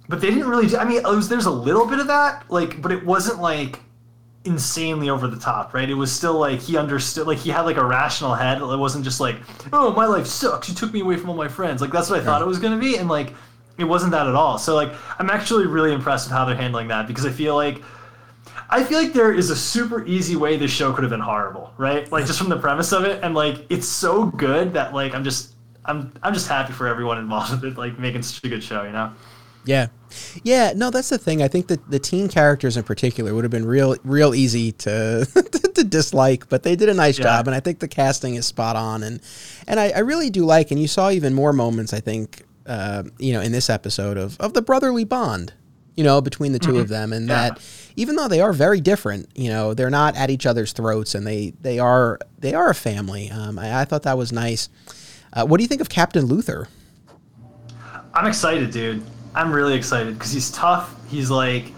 but 0.08 0.22
they 0.22 0.30
didn't 0.30 0.48
really. 0.48 0.68
Do, 0.68 0.78
I 0.78 0.86
mean, 0.86 1.04
was, 1.04 1.28
there's 1.28 1.46
a 1.46 1.52
little 1.52 1.86
bit 1.86 2.00
of 2.00 2.08
that, 2.08 2.50
like, 2.50 2.82
but 2.82 2.92
it 2.92 3.06
wasn't 3.06 3.42
like 3.42 3.80
insanely 4.46 5.10
over 5.10 5.28
the 5.28 5.40
top, 5.40 5.74
right? 5.74 5.90
It 5.90 5.96
was 5.96 6.12
still 6.12 6.40
like 6.40 6.62
he 6.62 6.78
understood, 6.78 7.28
like 7.28 7.40
he 7.40 7.50
had 7.50 7.62
like 7.62 7.78
a 7.78 7.86
rational 7.86 8.34
head. 8.34 8.62
It 8.62 8.78
wasn't 8.78 9.04
just 9.04 9.20
like, 9.20 9.36
oh, 9.74 9.92
my 9.94 10.06
life 10.06 10.28
sucks. 10.28 10.70
You 10.70 10.76
took 10.76 10.94
me 10.94 11.02
away 11.02 11.18
from 11.18 11.32
all 11.32 11.36
my 11.36 11.50
friends. 11.50 11.82
Like 11.82 11.92
that's 11.92 12.10
what 12.10 12.18
I 12.18 12.20
yeah. 12.20 12.26
thought 12.28 12.42
it 12.42 12.48
was 12.48 12.60
gonna 12.60 12.80
be, 12.80 12.98
and 12.98 13.10
like 13.10 13.34
it 13.78 13.84
wasn't 13.84 14.12
that 14.12 14.28
at 14.28 14.36
all. 14.36 14.58
So 14.58 14.76
like 14.76 14.94
I'm 15.20 15.30
actually 15.30 15.68
really 15.68 15.94
impressed 15.94 16.28
with 16.28 16.34
how 16.34 16.46
they're 16.46 16.56
handling 16.56 16.88
that 16.90 17.08
because 17.08 17.26
I 17.26 17.32
feel 17.32 17.56
like 17.56 17.82
I 18.70 18.84
feel 18.84 19.00
like 19.00 19.14
there 19.14 19.34
is 19.34 19.50
a 19.50 19.56
super 19.56 20.06
easy 20.06 20.36
way 20.36 20.58
this 20.58 20.72
show 20.72 20.92
could 20.94 21.04
have 21.04 21.12
been 21.12 21.20
horrible, 21.20 21.74
right? 21.78 22.12
Like 22.12 22.26
just 22.26 22.40
from 22.40 22.50
the 22.50 22.58
premise 22.58 22.92
of 22.92 23.04
it, 23.04 23.24
and 23.24 23.36
like 23.36 23.66
it's 23.70 23.88
so 23.88 24.26
good 24.26 24.74
that 24.74 24.94
like 24.94 25.14
I'm 25.14 25.24
just 25.24 25.56
I'm 25.86 26.12
I'm 26.24 26.34
just 26.34 26.48
happy 26.48 26.74
for 26.74 26.88
everyone 26.88 27.18
involved 27.18 27.52
with 27.52 27.74
it, 27.74 27.78
like 27.78 28.00
making 28.00 28.24
such 28.24 28.44
a 28.44 28.50
good 28.50 28.64
show, 28.64 28.84
you 28.84 28.92
know? 28.92 29.14
Yeah. 29.66 29.88
Yeah, 30.44 30.74
no, 30.76 30.92
that's 30.92 31.10
the 31.10 31.18
thing. 31.18 31.42
I 31.42 31.48
think 31.48 31.68
that 31.68 31.90
the 31.90 32.00
teen 32.00 32.30
characters 32.30 32.78
in 32.78 32.84
particular 32.84 33.34
would 33.34 33.44
have 33.44 33.52
been 33.52 33.66
real 33.66 33.96
real 34.04 34.34
easy 34.34 34.72
to 34.72 35.26
to 35.76 35.84
dislike, 35.84 36.48
but 36.48 36.64
they 36.64 36.76
did 36.76 36.90
a 36.90 36.94
nice 36.94 37.18
yeah. 37.18 37.26
job 37.26 37.48
and 37.48 37.56
I 37.56 37.60
think 37.60 37.80
the 37.80 37.88
casting 37.88 38.36
is 38.36 38.46
spot 38.46 38.76
on 38.76 39.04
and 39.04 39.20
and 39.68 39.80
I, 39.80 39.90
I 39.90 40.00
really 40.00 40.30
do 40.30 40.46
like 40.46 40.72
and 40.72 40.80
you 40.80 40.88
saw 40.88 41.10
even 41.10 41.34
more 41.34 41.52
moments 41.52 41.94
I 41.94 42.00
think 42.00 42.45
uh, 42.66 43.04
you 43.20 43.34
know, 43.34 43.42
in 43.42 43.52
this 43.52 43.70
episode 43.70 44.18
of 44.18 44.40
of 44.40 44.54
the 44.54 44.62
brotherly 44.62 45.04
bond, 45.04 45.54
you 45.96 46.04
know, 46.04 46.22
between 46.22 46.52
the 46.52 46.60
2 46.60 46.70
mm-hmm. 46.70 46.80
of 46.80 46.88
them, 46.90 47.14
and 47.14 47.28
yeah. 47.28 47.50
that 47.50 47.62
even 47.96 48.16
though 48.16 48.28
they 48.28 48.42
are 48.42 48.54
very 48.54 48.82
different, 48.82 49.30
you 49.36 49.50
know, 49.50 49.74
they're 49.74 49.90
not 49.90 50.16
at 50.16 50.30
each 50.30 50.46
other's 50.46 50.74
throats, 50.74 51.16
and 51.16 51.26
they 51.26 51.54
they 51.62 51.80
are 51.80 52.20
they 52.40 52.54
are 52.54 52.70
a 52.70 52.76
family. 52.76 53.30
Um, 53.32 53.58
I, 53.60 53.82
I, 53.82 53.86
thought 53.86 54.04
that 54.04 54.18
was 54.18 54.32
nice. 54.32 54.70
Uh, 55.34 55.46
what 55.46 55.58
do 55.58 55.64
you 55.64 55.68
think 55.68 55.82
of 55.82 55.90
Captain 55.90 56.28
Luthor? 56.28 56.68
I'm 58.14 58.28
excited, 58.28 58.72
dude. 58.72 59.04
I'm 59.34 59.52
really 59.52 59.76
excited 59.76 60.14
because 60.14 60.32
he's 60.32 60.50
tough. 60.52 60.96
He's 61.10 61.30
like, 61.30 61.72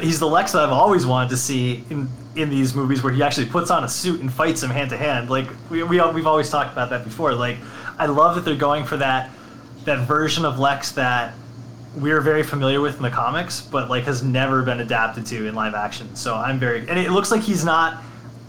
he's 0.00 0.20
the 0.20 0.28
Lex 0.28 0.52
that 0.52 0.62
I've 0.62 0.72
always 0.72 1.04
wanted 1.04 1.30
to 1.30 1.36
see 1.36 1.84
in 1.90 2.08
in 2.34 2.48
these 2.48 2.74
movies 2.74 3.02
where 3.02 3.12
he 3.12 3.22
actually 3.22 3.46
puts 3.46 3.70
on 3.70 3.84
a 3.84 3.88
suit 3.88 4.20
and 4.20 4.32
fights 4.32 4.62
him 4.62 4.70
hand 4.70 4.90
to 4.90 4.96
hand. 4.96 5.28
Like 5.28 5.48
we, 5.70 5.82
we 5.82 6.00
we've 6.12 6.26
always 6.26 6.48
talked 6.50 6.72
about 6.72 6.90
that 6.90 7.04
before. 7.04 7.34
Like 7.34 7.58
I 7.98 8.06
love 8.06 8.36
that 8.36 8.44
they're 8.44 8.54
going 8.54 8.84
for 8.84 8.96
that 8.96 9.30
that 9.84 10.06
version 10.06 10.44
of 10.44 10.58
Lex 10.58 10.92
that 10.92 11.34
we're 11.96 12.20
very 12.20 12.42
familiar 12.42 12.80
with 12.80 12.96
in 12.96 13.02
the 13.02 13.10
comics, 13.10 13.60
but 13.60 13.90
like 13.90 14.04
has 14.04 14.22
never 14.22 14.62
been 14.62 14.80
adapted 14.80 15.26
to 15.26 15.46
in 15.46 15.54
live 15.54 15.74
action. 15.74 16.14
So 16.16 16.34
I'm 16.34 16.58
very, 16.58 16.88
and 16.88 16.98
it 16.98 17.10
looks 17.10 17.30
like 17.30 17.42
he's 17.42 17.64
not, 17.64 18.02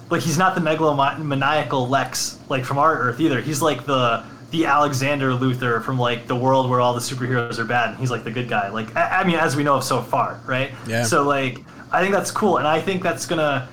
like 0.10 0.22
he's 0.22 0.38
not 0.38 0.56
the 0.56 0.62
megalomaniacal 0.62 1.89
Lex 1.89 2.39
like 2.50 2.63
from 2.63 2.78
our 2.78 2.98
Earth 2.98 3.19
either. 3.19 3.41
He's 3.41 3.62
like 3.62 3.86
the 3.86 4.24
the 4.52 4.65
Alexander 4.67 5.32
Luthor 5.32 5.84
from 5.84 5.98
like 5.98 6.28
the 6.28 6.36
world 6.36 6.69
where 6.69 6.80
all 6.80 6.93
the 6.93 7.00
superheroes 7.00 7.58
are 7.58 7.65
bad, 7.65 7.89
and 7.89 7.98
he's 7.98 8.12
like 8.12 8.24
the 8.24 8.32
good 8.32 8.48
guy. 8.48 8.69
Like 8.69 8.96
I, 8.96 9.22
I 9.22 9.24
mean, 9.24 9.36
as 9.36 9.56
we 9.56 9.63
know 9.63 9.76
of 9.76 9.84
so 9.84 10.02
far, 10.02 10.39
right? 10.46 10.72
Yeah. 10.88 11.04
So 11.04 11.24
like, 11.24 11.58
I 11.91 12.02
think 12.02 12.13
that's 12.13 12.30
cool, 12.32 12.58
and 12.58 12.67
I 12.67 12.80
think 12.80 13.02
that's 13.02 13.26
gonna. 13.26 13.67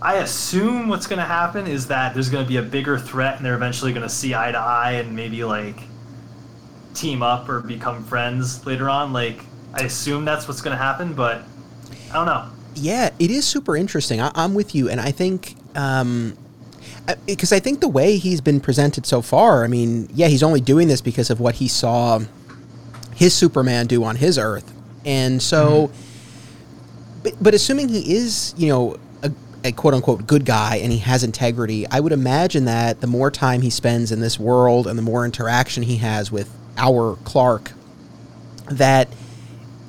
I 0.00 0.16
assume 0.16 0.88
what's 0.88 1.06
gonna 1.06 1.24
happen 1.24 1.66
is 1.66 1.86
that 1.88 2.14
there's 2.14 2.30
gonna 2.30 2.48
be 2.48 2.56
a 2.56 2.62
bigger 2.62 2.98
threat, 2.98 3.36
and 3.36 3.44
they're 3.44 3.56
eventually 3.56 3.92
gonna 3.92 4.08
see 4.08 4.34
eye 4.34 4.52
to 4.52 4.58
eye, 4.58 4.92
and 4.92 5.14
maybe 5.14 5.44
like 5.44 5.80
team 6.98 7.22
up 7.22 7.48
or 7.48 7.60
become 7.60 8.04
friends 8.04 8.66
later 8.66 8.90
on. 8.90 9.12
Like 9.12 9.40
I 9.74 9.82
assume 9.82 10.24
that's 10.24 10.48
what's 10.48 10.60
going 10.60 10.76
to 10.76 10.82
happen, 10.82 11.14
but 11.14 11.44
I 12.10 12.14
don't 12.14 12.26
know. 12.26 12.48
Yeah, 12.74 13.10
it 13.18 13.30
is 13.30 13.46
super 13.46 13.76
interesting. 13.76 14.20
I, 14.20 14.30
am 14.34 14.54
with 14.54 14.74
you, 14.74 14.88
and 14.88 15.00
I 15.00 15.10
think 15.10 15.56
um, 15.74 16.36
because 17.26 17.52
I 17.52 17.60
think 17.60 17.80
the 17.80 17.88
way 17.88 18.16
he's 18.16 18.40
been 18.40 18.60
presented 18.60 19.06
so 19.06 19.22
far, 19.22 19.64
I 19.64 19.68
mean, 19.68 20.08
yeah, 20.12 20.28
he's 20.28 20.42
only 20.42 20.60
doing 20.60 20.88
this 20.88 21.00
because 21.00 21.30
of 21.30 21.40
what 21.40 21.56
he 21.56 21.68
saw 21.68 22.20
his 23.14 23.34
Superman 23.34 23.86
do 23.86 24.04
on 24.04 24.16
his 24.16 24.38
Earth, 24.38 24.72
and 25.04 25.42
so, 25.42 25.90
but, 27.22 27.34
but 27.40 27.54
assuming 27.54 27.88
he 27.88 28.14
is, 28.14 28.54
you 28.56 28.68
know, 28.68 28.96
a, 29.22 29.32
a 29.64 29.72
quote 29.72 29.94
unquote 29.94 30.26
good 30.26 30.44
guy 30.44 30.76
and 30.76 30.92
he 30.92 30.98
has 30.98 31.24
integrity, 31.24 31.86
I 31.90 32.00
would 32.00 32.12
imagine 32.12 32.66
that 32.66 33.00
the 33.00 33.06
more 33.06 33.30
time 33.30 33.62
he 33.62 33.70
spends 33.70 34.12
in 34.12 34.20
this 34.20 34.38
world 34.38 34.86
and 34.86 34.96
the 34.96 35.02
more 35.02 35.24
interaction 35.24 35.82
he 35.82 35.96
has 35.96 36.30
with 36.30 36.54
our 36.78 37.16
Clark, 37.24 37.72
that. 38.70 39.08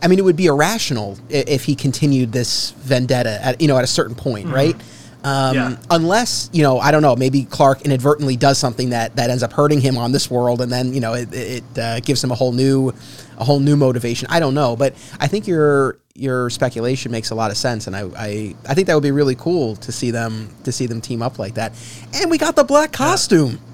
I 0.01 0.07
mean, 0.07 0.17
it 0.17 0.23
would 0.23 0.37
be 0.37 0.45
irrational 0.45 1.17
if 1.29 1.65
he 1.65 1.75
continued 1.75 2.31
this 2.31 2.71
vendetta 2.71 3.37
at 3.43 3.59
you 3.61 3.67
know 3.67 3.77
at 3.77 3.83
a 3.83 3.87
certain 3.87 4.15
point, 4.15 4.47
right? 4.47 4.75
Um, 5.23 5.53
Yeah. 5.55 5.75
Unless 5.89 6.49
you 6.53 6.63
know, 6.63 6.79
I 6.79 6.91
don't 6.91 7.01
know, 7.01 7.15
maybe 7.17 7.43
Clark 7.43 7.81
inadvertently 7.81 8.37
does 8.37 8.57
something 8.57 8.91
that 8.91 9.17
that 9.17 9.29
ends 9.29 9.43
up 9.43 9.51
hurting 9.51 9.81
him 9.81 9.97
on 9.97 10.13
this 10.13 10.31
world, 10.31 10.61
and 10.61 10.71
then 10.71 10.93
you 10.93 11.01
know 11.01 11.13
it, 11.13 11.33
it 11.33 11.63
uh, 11.77 11.99
gives 11.99 12.23
him 12.23 12.31
a 12.31 12.35
whole 12.35 12.53
new 12.53 12.93
a 13.37 13.43
whole 13.43 13.59
new 13.59 13.75
motivation. 13.75 14.27
I 14.31 14.39
don't 14.39 14.53
know, 14.53 14.77
but 14.77 14.93
I 15.19 15.27
think 15.27 15.45
your 15.47 15.97
your 16.15 16.49
speculation 16.49 17.11
makes 17.11 17.31
a 17.31 17.35
lot 17.35 17.51
of 17.51 17.57
sense, 17.57 17.85
and 17.87 17.95
I, 17.95 18.03
I 18.17 18.55
I 18.69 18.73
think 18.73 18.87
that 18.87 18.93
would 18.93 19.03
be 19.03 19.11
really 19.11 19.35
cool 19.35 19.75
to 19.77 19.91
see 19.91 20.11
them 20.11 20.49
to 20.63 20.71
see 20.71 20.85
them 20.85 21.01
team 21.01 21.21
up 21.21 21.37
like 21.39 21.55
that. 21.55 21.73
And 22.13 22.31
we 22.31 22.37
got 22.37 22.55
the 22.55 22.63
black 22.63 22.93
costume 22.93 23.51
Yeah, 23.51 23.68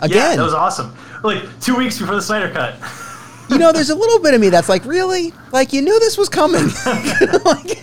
again. 0.00 0.16
Yeah, 0.30 0.36
that 0.36 0.42
was 0.42 0.54
awesome. 0.54 0.94
Like 1.22 1.42
two 1.60 1.76
weeks 1.76 1.98
before 1.98 2.14
the 2.14 2.22
Snyder 2.22 2.50
Cut. 2.52 2.76
you 3.50 3.58
know, 3.58 3.72
there's 3.72 3.90
a 3.90 3.94
little 4.04 4.20
bit 4.20 4.34
of 4.34 4.40
me 4.40 4.48
that's 4.50 4.68
like, 4.68 4.84
really, 4.84 5.32
like 5.52 5.72
you 5.72 5.82
knew 5.82 5.98
this 6.00 6.16
was 6.18 6.28
coming. 6.28 6.68
Like- 7.44 7.78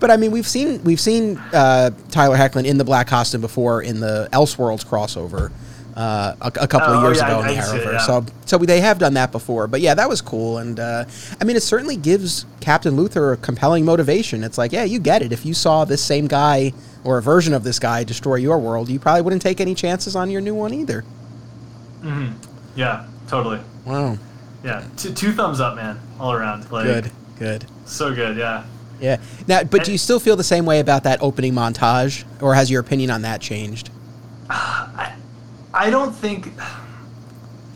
but 0.00 0.10
I 0.10 0.16
mean, 0.16 0.32
we've 0.32 0.46
seen 0.48 0.82
we've 0.82 0.98
seen 1.00 1.36
uh, 1.52 1.90
Tyler 2.10 2.36
Hoechlin 2.36 2.64
in 2.64 2.78
the 2.78 2.84
black 2.84 3.06
costume 3.06 3.40
before 3.42 3.82
in 3.82 4.00
the 4.00 4.28
Elseworlds 4.32 4.84
crossover. 4.84 5.52
Uh, 5.94 6.34
a, 6.40 6.46
a 6.46 6.66
couple 6.66 6.88
of 6.94 7.02
Oh, 7.02 7.06
years 7.06 7.18
yeah, 7.18 7.26
ago 7.28 7.40
I- 7.40 7.48
in 7.50 7.54
the 7.56 7.60
I 7.60 7.64
see 7.64 7.76
Arrowverse, 7.78 7.92
yeah. 7.92 7.98
so 7.98 8.24
so 8.46 8.56
they 8.58 8.80
have 8.80 8.98
done 8.98 9.12
that 9.14 9.30
before. 9.30 9.66
But 9.66 9.82
yeah, 9.82 9.92
that 9.94 10.08
was 10.08 10.22
cool, 10.22 10.56
and 10.58 10.80
uh, 10.80 11.04
I 11.40 11.44
mean, 11.44 11.54
it 11.56 11.62
certainly 11.62 11.96
gives 11.96 12.46
Captain 12.60 12.96
Luthor 12.96 13.34
a 13.34 13.36
compelling 13.36 13.84
motivation. 13.84 14.42
It's 14.42 14.56
like, 14.56 14.72
yeah, 14.72 14.84
you 14.84 14.98
get 14.98 15.20
it. 15.20 15.32
If 15.32 15.44
you 15.44 15.52
saw 15.52 15.84
this 15.84 16.02
same 16.02 16.28
guy 16.28 16.72
or 17.04 17.18
a 17.18 17.22
version 17.22 17.52
of 17.52 17.62
this 17.62 17.78
guy 17.78 18.04
destroy 18.04 18.36
your 18.36 18.58
world, 18.58 18.88
you 18.88 18.98
probably 18.98 19.20
wouldn't 19.20 19.42
take 19.42 19.60
any 19.60 19.74
chances 19.74 20.16
on 20.16 20.30
your 20.30 20.40
new 20.40 20.54
one 20.54 20.72
either. 20.72 21.04
Yeah, 22.74 23.06
totally. 23.28 23.60
Wow, 23.84 24.16
Yeah, 24.64 24.84
two, 24.96 25.12
two 25.12 25.32
thumbs 25.32 25.60
up, 25.60 25.76
man, 25.76 26.00
all 26.18 26.32
around. 26.32 26.70
Like, 26.70 26.84
good, 26.84 27.10
good. 27.38 27.66
So 27.84 28.14
good, 28.14 28.36
yeah. 28.36 28.64
Yeah. 29.00 29.18
Now, 29.48 29.64
but 29.64 29.84
do 29.84 29.90
you 29.92 29.98
still 29.98 30.20
feel 30.20 30.36
the 30.36 30.44
same 30.44 30.64
way 30.64 30.78
about 30.80 31.02
that 31.04 31.20
opening 31.20 31.52
montage, 31.52 32.24
or 32.40 32.54
has 32.54 32.70
your 32.70 32.80
opinion 32.80 33.10
on 33.10 33.22
that 33.22 33.40
changed? 33.40 33.90
I 35.82 35.90
don't 35.90 36.12
think. 36.12 36.52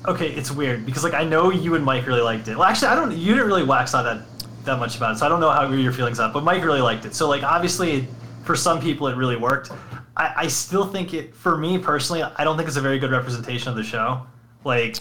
Okay, 0.06 0.30
it's 0.30 0.52
weird 0.52 0.86
because 0.86 1.02
like 1.02 1.12
I 1.12 1.24
know 1.24 1.50
you 1.50 1.74
and 1.74 1.84
Mike 1.84 2.06
really 2.06 2.20
liked 2.20 2.46
it. 2.46 2.56
Well, 2.56 2.68
actually, 2.68 2.86
I 2.86 2.94
don't. 2.94 3.10
You 3.10 3.34
didn't 3.34 3.48
really 3.48 3.64
wax 3.64 3.94
on 3.94 4.04
that 4.04 4.22
that 4.64 4.78
much 4.78 4.96
about 4.96 5.16
it, 5.16 5.18
so 5.18 5.26
I 5.26 5.28
don't 5.28 5.40
know 5.40 5.50
how 5.50 5.68
your 5.72 5.92
feelings 5.92 6.20
are. 6.20 6.32
But 6.32 6.44
Mike 6.44 6.62
really 6.62 6.80
liked 6.80 7.04
it. 7.04 7.16
So 7.16 7.28
like 7.28 7.42
obviously, 7.42 8.06
for 8.44 8.54
some 8.54 8.80
people, 8.80 9.08
it 9.08 9.16
really 9.16 9.34
worked. 9.34 9.72
I, 10.16 10.34
I 10.36 10.46
still 10.46 10.86
think 10.86 11.14
it. 11.14 11.34
For 11.34 11.58
me 11.58 11.78
personally, 11.78 12.22
I 12.22 12.44
don't 12.44 12.56
think 12.56 12.68
it's 12.68 12.76
a 12.76 12.80
very 12.80 13.00
good 13.00 13.10
representation 13.10 13.70
of 13.70 13.76
the 13.76 13.84
show. 13.84 14.24
Like. 14.64 14.98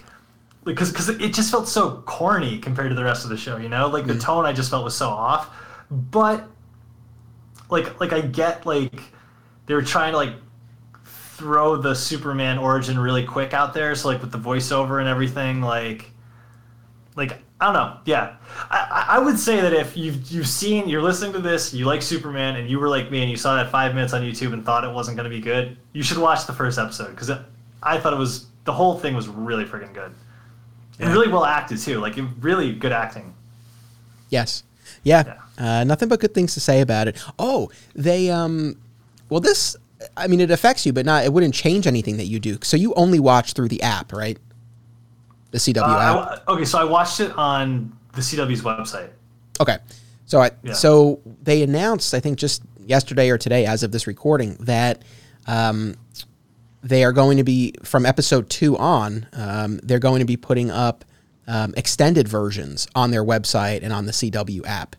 Because, 0.64 0.90
because 0.90 1.08
it 1.08 1.32
just 1.32 1.52
felt 1.52 1.68
so 1.68 2.02
corny 2.06 2.58
compared 2.58 2.88
to 2.88 2.96
the 2.96 3.04
rest 3.04 3.22
of 3.22 3.30
the 3.30 3.36
show, 3.36 3.56
you 3.56 3.68
know. 3.68 3.86
Like 3.86 4.04
the 4.04 4.14
mm-hmm. 4.14 4.20
tone, 4.20 4.46
I 4.46 4.52
just 4.52 4.68
felt 4.68 4.82
was 4.82 4.96
so 4.96 5.08
off. 5.10 5.54
But, 5.92 6.48
like, 7.70 8.00
like 8.00 8.12
I 8.12 8.20
get 8.20 8.66
like 8.66 9.00
they 9.66 9.74
were 9.74 9.82
trying 9.82 10.10
to 10.10 10.16
like 10.16 10.34
throw 11.36 11.76
the 11.76 11.94
Superman 11.94 12.58
origin 12.58 12.98
really 12.98 13.24
quick 13.24 13.52
out 13.52 13.74
there. 13.74 13.94
So 13.94 14.08
like 14.08 14.20
with 14.20 14.32
the 14.32 14.38
voiceover 14.38 15.00
and 15.00 15.08
everything, 15.08 15.60
like, 15.60 16.10
like 17.14 17.42
I 17.60 17.66
don't 17.66 17.74
know. 17.74 17.98
Yeah, 18.04 18.36
I, 18.70 19.06
I 19.10 19.18
would 19.18 19.38
say 19.38 19.60
that 19.60 19.72
if 19.72 19.96
you've 19.96 20.30
you've 20.30 20.48
seen, 20.48 20.88
you're 20.88 21.02
listening 21.02 21.32
to 21.32 21.38
this, 21.38 21.72
you 21.72 21.86
like 21.86 22.02
Superman, 22.02 22.56
and 22.56 22.68
you 22.68 22.78
were 22.78 22.88
like 22.88 23.10
me, 23.10 23.22
and 23.22 23.30
you 23.30 23.36
saw 23.36 23.56
that 23.56 23.70
five 23.70 23.94
minutes 23.94 24.12
on 24.12 24.22
YouTube 24.22 24.52
and 24.52 24.64
thought 24.64 24.84
it 24.84 24.92
wasn't 24.92 25.16
going 25.16 25.28
to 25.30 25.34
be 25.34 25.40
good, 25.40 25.76
you 25.92 26.02
should 26.02 26.18
watch 26.18 26.46
the 26.46 26.52
first 26.52 26.78
episode 26.78 27.10
because 27.10 27.30
I 27.82 27.98
thought 27.98 28.12
it 28.12 28.18
was 28.18 28.46
the 28.64 28.72
whole 28.72 28.98
thing 28.98 29.14
was 29.14 29.28
really 29.28 29.64
freaking 29.64 29.94
good 29.94 30.12
and 30.98 31.12
really 31.12 31.28
well 31.28 31.44
acted 31.44 31.78
too. 31.78 32.00
Like 32.00 32.16
really 32.40 32.72
good 32.72 32.92
acting. 32.92 33.34
Yes. 34.30 34.64
Yeah. 35.02 35.22
Yeah. 35.26 35.80
Uh, 35.80 35.84
nothing 35.84 36.08
but 36.08 36.20
good 36.20 36.34
things 36.34 36.54
to 36.54 36.60
say 36.60 36.80
about 36.80 37.08
it. 37.08 37.16
Oh, 37.38 37.70
they 37.94 38.30
um, 38.30 38.76
well, 39.28 39.40
this. 39.40 39.76
I 40.16 40.26
mean, 40.26 40.40
it 40.40 40.50
affects 40.50 40.84
you, 40.86 40.92
but 40.92 41.06
not. 41.06 41.24
It 41.24 41.32
wouldn't 41.32 41.54
change 41.54 41.86
anything 41.86 42.16
that 42.18 42.26
you 42.26 42.38
do. 42.40 42.58
So 42.62 42.76
you 42.76 42.92
only 42.94 43.18
watch 43.20 43.52
through 43.52 43.68
the 43.68 43.82
app, 43.82 44.12
right? 44.12 44.38
The 45.52 45.58
CW 45.58 45.82
Uh, 45.82 45.98
app. 45.98 46.46
wa- 46.46 46.54
okay, 46.54 46.64
so 46.64 46.78
I 46.78 46.84
watched 46.84 47.20
it 47.20 47.32
on 47.36 47.92
the 48.14 48.20
CW's 48.22 48.62
website. 48.62 49.10
Okay. 49.60 49.78
So 50.26 50.40
I 50.42 50.50
Yeah. 50.62 50.72
so 50.74 51.20
they 51.42 51.62
announced, 51.62 52.12
I 52.14 52.20
think 52.20 52.38
just 52.38 52.62
yesterday 52.84 53.30
or 53.30 53.38
today, 53.38 53.64
as 53.66 53.82
of 53.82 53.92
this 53.92 54.06
recording, 54.06 54.56
that 54.60 55.02
um, 55.46 55.94
they 56.82 57.04
are 57.04 57.12
going 57.12 57.36
to 57.36 57.44
be 57.44 57.72
from 57.84 58.04
episode 58.04 58.50
two 58.50 58.76
on. 58.78 59.26
Um, 59.32 59.78
they're 59.82 59.98
going 60.00 60.18
to 60.20 60.24
be 60.26 60.36
putting 60.36 60.70
up 60.70 61.04
um, 61.48 61.72
extended 61.76 62.26
versions 62.26 62.88
on 62.96 63.12
their 63.12 63.24
website 63.24 63.84
and 63.84 63.92
on 63.92 64.06
the 64.06 64.12
CW 64.12 64.62
app. 64.66 64.96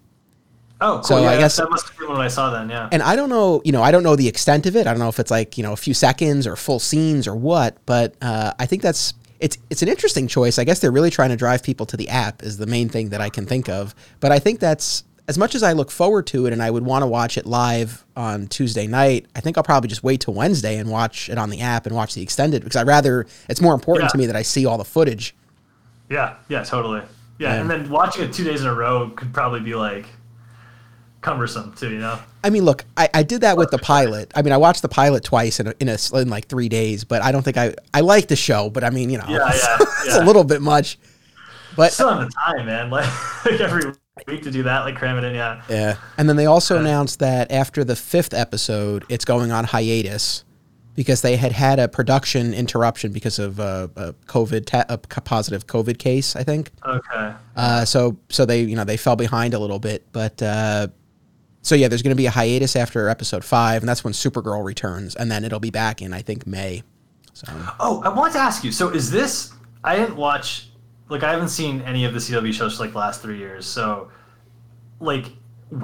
Oh, 0.79 0.95
cool. 0.97 1.03
So 1.03 1.21
yeah, 1.21 1.29
I 1.31 1.37
guess- 1.37 1.57
that 1.57 1.69
must 1.69 1.87
have 1.87 1.97
been 1.97 2.09
what 2.09 2.21
I 2.21 2.27
saw 2.27 2.51
then. 2.51 2.69
Yeah. 2.69 2.87
And 2.91 3.01
I 3.01 3.15
don't 3.15 3.29
know, 3.29 3.61
you 3.65 3.71
know, 3.71 3.81
I 3.81 3.91
don't 3.91 4.03
know 4.03 4.15
the 4.15 4.27
extent 4.27 4.65
of 4.67 4.75
it. 4.75 4.85
I 4.87 4.91
don't 4.91 4.99
know 4.99 5.09
if 5.09 5.19
it's 5.19 5.31
like 5.31 5.57
you 5.57 5.63
know 5.63 5.73
a 5.73 5.77
few 5.77 5.93
seconds 5.93 6.45
or 6.45 6.55
full 6.55 6.79
scenes 6.79 7.27
or 7.27 7.35
what. 7.35 7.77
But 7.85 8.15
uh, 8.21 8.53
I 8.59 8.65
think 8.67 8.81
that's 8.83 9.13
it's 9.39 9.57
it's 9.69 9.81
an 9.81 9.87
interesting 9.87 10.27
choice. 10.27 10.59
I 10.59 10.63
guess 10.63 10.79
they're 10.79 10.91
really 10.91 11.09
trying 11.11 11.29
to 11.29 11.35
drive 11.35 11.63
people 11.63 11.85
to 11.87 11.97
the 11.97 12.09
app 12.09 12.43
is 12.43 12.57
the 12.57 12.67
main 12.67 12.89
thing 12.89 13.09
that 13.09 13.21
I 13.21 13.29
can 13.29 13.45
think 13.45 13.69
of. 13.69 13.95
But 14.19 14.31
I 14.31 14.39
think 14.39 14.59
that's 14.59 15.03
as 15.27 15.37
much 15.37 15.55
as 15.55 15.61
I 15.63 15.73
look 15.73 15.91
forward 15.91 16.25
to 16.27 16.45
it 16.45 16.53
and 16.53 16.63
I 16.63 16.71
would 16.71 16.85
want 16.85 17.03
to 17.03 17.07
watch 17.07 17.37
it 17.37 17.45
live 17.45 18.05
on 18.15 18.47
Tuesday 18.47 18.87
night. 18.87 19.25
I 19.35 19.41
think 19.41 19.57
I'll 19.57 19.63
probably 19.63 19.89
just 19.89 20.01
wait 20.03 20.21
till 20.21 20.33
Wednesday 20.33 20.77
and 20.77 20.89
watch 20.89 21.27
it 21.29 21.37
on 21.37 21.49
the 21.49 21.59
app 21.59 21.85
and 21.85 21.93
watch 21.95 22.13
the 22.15 22.21
extended 22.21 22.63
because 22.63 22.77
I 22.77 22.83
rather 22.83 23.25
it's 23.49 23.59
more 23.61 23.73
important 23.73 24.05
Yeah. 24.05 24.09
to 24.09 24.17
me 24.19 24.25
that 24.27 24.35
I 24.37 24.41
see 24.43 24.65
all 24.65 24.77
the 24.77 24.85
footage. 24.85 25.35
Yeah, 26.09 26.35
yeah, 26.47 26.63
totally. 26.63 27.01
Yeah, 27.39 27.55
Yeah. 27.55 27.61
and 27.61 27.69
then 27.69 27.89
watching 27.89 28.23
it 28.23 28.31
two 28.33 28.43
days 28.45 28.61
in 28.61 28.67
a 28.67 28.73
row 28.73 29.09
could 29.15 29.33
probably 29.33 29.59
be 29.59 29.75
like 29.75 30.05
cumbersome 31.21 31.73
too, 31.73 31.91
you 31.91 31.99
know? 31.99 32.19
I 32.43 32.49
mean, 32.49 32.63
look, 32.63 32.85
I, 32.95 33.09
I 33.13 33.23
did 33.23 33.41
that 33.41 33.57
with 33.57 33.71
the 33.71 33.77
pilot. 33.77 34.31
I 34.35 34.41
mean, 34.41 34.53
I 34.53 34.57
watched 34.57 34.81
the 34.81 34.89
pilot 34.89 35.23
twice 35.23 35.59
in 35.59 35.67
a, 35.67 35.73
in, 35.79 35.89
a, 35.89 35.97
in 36.13 36.29
like 36.29 36.47
three 36.47 36.69
days, 36.69 37.03
but 37.03 37.21
I 37.21 37.31
don't 37.31 37.43
think 37.43 37.57
I 37.57 37.75
I 37.93 38.01
like 38.01 38.27
the 38.27 38.35
show. 38.35 38.69
But 38.69 38.83
I 38.83 38.89
mean, 38.89 39.09
you 39.09 39.17
know, 39.17 39.25
Yeah, 39.27 39.37
yeah, 39.37 39.77
it's 39.79 40.15
yeah. 40.15 40.23
a 40.23 40.25
little 40.25 40.43
bit 40.43 40.61
much. 40.61 40.97
But 41.75 41.93
Still 41.93 42.09
have 42.09 42.27
the 42.27 42.33
time, 42.33 42.65
man. 42.65 42.89
Like, 42.97 43.45
like 43.45 43.59
every 43.59 43.93
week 44.27 44.41
to 44.43 44.51
do 44.51 44.63
that, 44.63 44.79
like 44.81 44.95
cram 44.95 45.17
it 45.17 45.27
in. 45.27 45.35
Yeah. 45.35 45.61
yeah, 45.69 45.97
and 46.17 46.27
then 46.27 46.35
they 46.35 46.45
also 46.45 46.79
announced 46.79 47.19
that 47.19 47.51
after 47.51 47.83
the 47.83 47.95
fifth 47.95 48.33
episode, 48.33 49.05
it's 49.09 49.25
going 49.25 49.51
on 49.51 49.65
hiatus 49.65 50.43
because 50.97 51.21
they 51.21 51.35
had 51.35 51.51
had 51.51 51.77
a 51.77 51.87
production 51.87 52.55
interruption 52.55 53.11
because 53.11 53.37
of 53.37 53.59
uh, 53.59 53.87
a 53.95 54.13
COVID 54.25 54.67
a 54.89 54.97
positive 54.97 55.67
COVID 55.67 55.99
case, 55.99 56.35
I 56.35 56.43
think. 56.43 56.71
Okay. 56.83 57.33
Uh, 57.55 57.85
so 57.85 58.17
so 58.29 58.45
they 58.45 58.61
you 58.61 58.75
know 58.75 58.83
they 58.83 58.97
fell 58.97 59.15
behind 59.15 59.53
a 59.53 59.59
little 59.59 59.79
bit, 59.79 60.07
but 60.11 60.41
uh, 60.41 60.87
so 61.61 61.75
yeah, 61.75 61.87
there's 61.87 62.01
going 62.01 62.15
to 62.15 62.17
be 62.17 62.25
a 62.27 62.31
hiatus 62.31 62.75
after 62.75 63.09
episode 63.09 63.43
five, 63.43 63.81
and 63.81 63.89
that's 63.89 64.03
when 64.03 64.13
Supergirl 64.13 64.63
returns, 64.63 65.15
and 65.15 65.31
then 65.31 65.43
it'll 65.43 65.59
be 65.59 65.71
back 65.71 66.01
in 66.01 66.13
I 66.13 66.21
think 66.21 66.47
May. 66.47 66.83
So 67.33 67.47
Oh, 67.79 68.01
I 68.03 68.09
want 68.09 68.33
to 68.33 68.39
ask 68.39 68.63
you. 68.63 68.71
So, 68.71 68.89
is 68.89 69.11
this? 69.11 69.53
I 69.83 69.95
didn't 69.95 70.15
watch. 70.15 70.69
Like, 71.09 71.23
I 71.23 71.31
haven't 71.31 71.49
seen 71.49 71.81
any 71.81 72.03
of 72.05 72.13
the 72.13 72.19
CW 72.19 72.53
shows 72.53 72.77
for 72.77 72.83
like 72.83 72.91
the 72.93 72.97
last 72.97 73.21
three 73.21 73.37
years. 73.37 73.65
So, 73.65 74.09
like, 74.99 75.25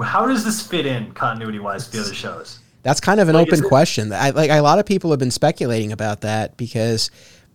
how 0.02 0.26
does 0.26 0.44
this 0.44 0.66
fit 0.66 0.86
in 0.86 1.12
continuity 1.12 1.58
wise 1.58 1.86
with 1.86 1.92
the 1.92 2.00
other 2.00 2.14
shows? 2.14 2.60
that's 2.82 3.00
kind 3.00 3.18
of 3.18 3.30
an 3.30 3.34
Like, 3.34 3.48
open 3.48 3.62
question. 3.66 4.12
I, 4.12 4.28
like 4.30 4.50
a 4.50 4.60
lot 4.60 4.78
of 4.78 4.84
people 4.84 5.08
have 5.10 5.18
been 5.18 5.30
speculating 5.30 5.92
about 5.92 6.22
that 6.22 6.56
because. 6.56 7.10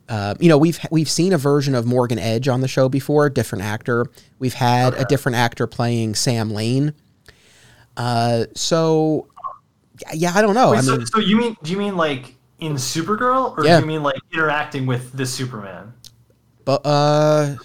Uh, 0.07 0.33
you 0.39 0.49
know, 0.49 0.57
we've 0.57 0.79
we've 0.89 1.07
seen 1.07 1.33
a 1.33 1.37
version 1.37 1.75
of 1.75 1.85
Morgan 1.85 2.17
Edge 2.17 2.47
on 2.47 2.61
the 2.61 2.67
show 2.67 2.89
before, 2.89 3.29
different 3.29 3.63
actor. 3.63 4.07
We've 4.39 4.55
had 4.55 4.95
a 4.95 5.05
different 5.05 5.35
actor 5.35 5.67
playing 5.67 6.15
Sam 6.15 6.49
Lane. 6.49 6.95
Uh, 7.99 8.45
so, 8.55 9.27
yeah, 10.13 10.31
I 10.33 10.41
don't 10.41 10.55
know. 10.55 10.71
Wait, 10.71 10.77
I 10.77 10.81
so, 10.81 10.97
mean, 10.97 11.05
so 11.05 11.19
you 11.19 11.37
mean 11.37 11.55
do 11.63 11.71
you 11.71 11.77
mean 11.77 11.97
like 11.97 12.35
in 12.59 12.73
Supergirl, 12.73 13.57
or 13.57 13.65
Yeah. 13.65 13.75
do 13.75 13.81
you 13.81 13.87
mean 13.87 14.03
like 14.03 14.19
interacting 14.33 14.85
with 14.85 15.11
the 15.13 15.25
Superman? 15.25 15.93
but 16.65 16.81
uh, 16.85 17.55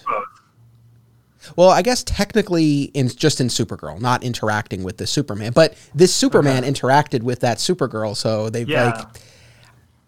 Well, 1.55 1.69
I 1.69 1.81
guess 1.81 2.03
technically 2.03 2.83
in 2.93 3.07
just 3.07 3.39
in 3.39 3.47
Supergirl, 3.47 4.01
not 4.01 4.23
interacting 4.23 4.83
with 4.83 4.97
the 4.97 5.07
Superman, 5.07 5.53
but 5.53 5.75
this 5.93 6.13
Superman 6.13 6.63
Okay. 6.63 6.71
interacted 6.71 7.23
with 7.23 7.39
that 7.41 7.57
Supergirl, 7.59 8.15
so 8.17 8.49
they 8.49 8.65
Yeah. 8.65 8.83
like 8.85 8.97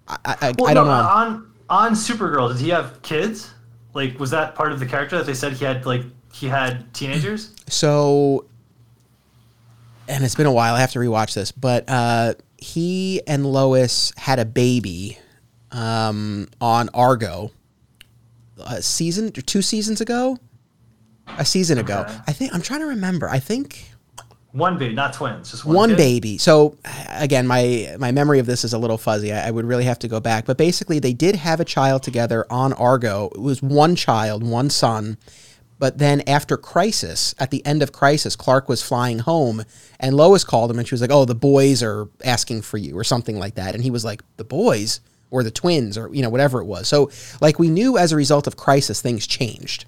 I, 0.08 0.18
I, 0.26 0.56
Well, 0.58 0.68
I 0.70 0.74
don't 0.74 0.88
no, 0.88 0.92
know. 0.92 1.08
On 1.08 1.54
on 1.70 1.94
Supergirl, 1.94 2.50
did 2.54 2.62
he 2.62 2.70
have 2.70 3.02
kids? 3.02 3.52
Like, 3.94 4.20
was 4.20 4.32
that 4.32 4.56
part 4.56 4.72
of 4.72 4.80
the 4.80 4.86
character 4.86 5.18
that 5.18 5.26
they 5.26 5.34
said 5.34 5.54
he 5.54 5.66
had? 5.66 5.86
Like, 5.86 6.04
he 6.34 6.48
had 6.48 6.94
teenagers. 6.94 7.52
so, 7.68 8.46
and 10.08 10.24
it's 10.24 10.36
been 10.36 10.46
a 10.46 10.52
while. 10.52 10.76
I 10.76 10.80
have 10.80 10.92
to 10.92 11.00
rewatch 11.00 11.34
this, 11.34 11.52
but 11.52 11.86
uh, 11.88 12.34
he 12.58 13.22
and 13.28 13.46
Lois 13.46 14.12
had 14.18 14.40
a 14.40 14.46
baby 14.46 15.18
um, 15.72 16.48
on 16.62 16.90
Argo 16.94 17.52
a 18.66 18.82
season 18.82 19.28
or 19.28 19.42
two 19.42 19.62
seasons 19.62 20.02
ago. 20.02 20.38
A 21.38 21.44
season 21.46 21.78
ago, 21.78 22.06
Okay. 22.08 22.18
I 22.26 22.32
think. 22.32 22.54
I'm 22.56 22.62
trying 22.62 22.80
to 22.80 22.86
remember. 22.88 23.28
I 23.30 23.40
think 23.40 23.92
One 24.54 24.78
baby, 24.78 24.96
not 24.96 25.12
twins, 25.14 25.52
just 25.52 25.66
one, 25.66 25.76
one 25.76 25.96
baby. 25.98 26.38
So 26.38 26.78
again, 27.10 27.46
my 27.46 27.98
my 28.00 28.14
memory 28.14 28.40
of 28.40 28.46
this 28.46 28.64
is 28.64 28.72
a 28.72 28.78
little 28.78 28.98
fuzzy. 28.98 29.34
I, 29.34 29.50
I 29.50 29.52
would 29.52 29.66
really 29.66 29.84
have 29.84 30.00
to 30.00 30.08
go 30.08 30.22
back. 30.22 30.46
But 30.46 30.58
basically, 30.58 31.00
they 31.00 31.12
did 31.12 31.36
have 31.36 31.60
a 31.60 31.66
child 31.66 32.02
together 32.02 32.46
on 32.50 32.72
Argo. 32.72 33.30
It 33.36 33.42
was 33.42 33.62
one 33.62 33.98
child, 33.98 34.42
one 34.42 34.70
son. 34.70 35.18
But 35.80 35.98
then 36.00 36.22
after 36.28 36.58
Crisis, 36.58 37.36
at 37.38 37.52
the 37.52 37.66
end 37.66 37.84
of 37.84 37.92
Crisis, 37.92 38.36
Clark 38.36 38.68
was 38.68 38.82
flying 38.82 39.20
home, 39.20 39.64
and 40.00 40.16
Lois 40.16 40.44
called 40.44 40.72
him, 40.72 40.80
and 40.80 40.88
she 40.88 40.94
was 40.94 41.02
like, 41.02 41.12
"Oh, 41.12 41.26
the 41.26 41.36
boys 41.36 41.84
are 41.84 42.08
asking 42.24 42.64
for 42.64 42.78
you," 42.78 42.98
or 42.98 43.04
something 43.04 43.38
like 43.38 43.56
that. 43.56 43.76
And 43.76 43.84
he 43.84 43.92
was 43.92 44.04
like, 44.06 44.22
"The 44.38 44.44
boys." 44.44 45.02
Or 45.30 45.44
the 45.44 45.52
twins, 45.52 45.98
or 45.98 46.10
you 46.16 46.22
know, 46.22 46.30
whatever 46.30 46.62
it 46.62 46.66
was. 46.68 46.88
So, 46.88 47.12
like, 47.42 47.60
we 47.60 47.68
knew 47.68 47.98
as 47.98 48.14
a 48.14 48.16
result 48.16 48.48
of 48.48 48.56
Crisis, 48.56 49.02
things 49.02 49.28
changed. 49.28 49.84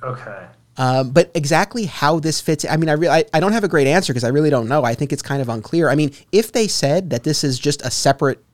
Okay. 0.00 0.46
Um, 0.76 1.10
but 1.10 1.30
exactly 1.34 1.86
how 1.86 2.20
this 2.20 2.40
fits, 2.40 2.64
I 2.64 2.76
mean, 2.76 2.88
I, 2.88 2.92
re- 2.92 3.08
I, 3.08 3.24
I 3.32 3.40
don't 3.40 3.52
have 3.52 3.64
a 3.64 3.68
great 3.68 3.86
answer 3.86 4.12
because 4.12 4.24
I 4.24 4.28
really 4.28 4.50
don't 4.50 4.68
know. 4.68 4.84
I 4.84 4.94
think 4.94 5.12
it's 5.12 5.22
kind 5.22 5.40
of 5.42 5.48
unclear. 5.48 5.88
I 5.88 5.94
mean, 5.94 6.12
if 6.32 6.52
they 6.52 6.68
said 6.68 7.10
that 7.10 7.24
this 7.24 7.42
is 7.42 7.58
just 7.58 7.84
a 7.84 7.90
separate 7.90 8.44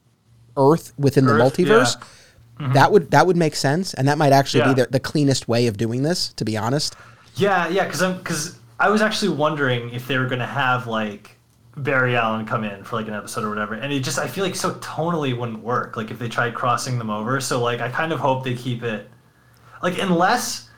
Earth 0.55 0.93
within 0.97 1.25
the 1.25 1.33
Earth, 1.69 2.22
multiverse, 2.69 2.73
that 2.73 2.91
would 2.91 3.11
that 3.11 3.27
would 3.27 3.37
make 3.37 3.55
sense, 3.55 3.93
and 3.93 4.07
that 4.07 4.17
might 4.17 4.31
actually 4.33 4.61
Yeah. 4.61 4.73
be 4.73 4.81
the, 4.81 4.87
the 4.87 4.99
cleanest 4.99 5.47
way 5.47 5.67
of 5.67 5.77
doing 5.77 6.03
this. 6.03 6.33
To 6.33 6.45
be 6.45 6.57
honest, 6.57 6.95
Yeah, 7.35 7.67
yeah, 7.67 7.85
because 7.85 8.01
I'm 8.01 8.17
because 8.17 8.59
I 8.79 8.89
was 8.89 9.01
actually 9.01 9.35
wondering 9.35 9.89
if 9.93 10.07
they 10.07 10.17
were 10.17 10.27
gonna 10.27 10.45
have 10.47 10.87
like 10.87 11.37
Barry 11.75 12.15
Allen 12.15 12.45
come 12.45 12.63
in 12.63 12.83
for 12.83 12.95
like 12.97 13.07
an 13.07 13.13
episode 13.13 13.43
or 13.43 13.49
whatever, 13.49 13.73
and 13.73 13.91
it 13.91 14.01
just 14.01 14.19
I 14.19 14.27
feel 14.27 14.43
like 14.43 14.55
so 14.55 14.73
tonally 14.75 15.35
wouldn't 15.37 15.63
work. 15.63 15.97
Like 15.97 16.11
if 16.11 16.19
they 16.19 16.29
tried 16.29 16.53
crossing 16.53 16.97
them 16.97 17.09
over, 17.09 17.39
so 17.41 17.61
like 17.61 17.81
I 17.81 17.89
kind 17.89 18.11
of 18.11 18.19
hope 18.19 18.43
they 18.43 18.53
keep 18.55 18.83
it 18.83 19.09
like 19.81 19.97
unless 19.99 20.69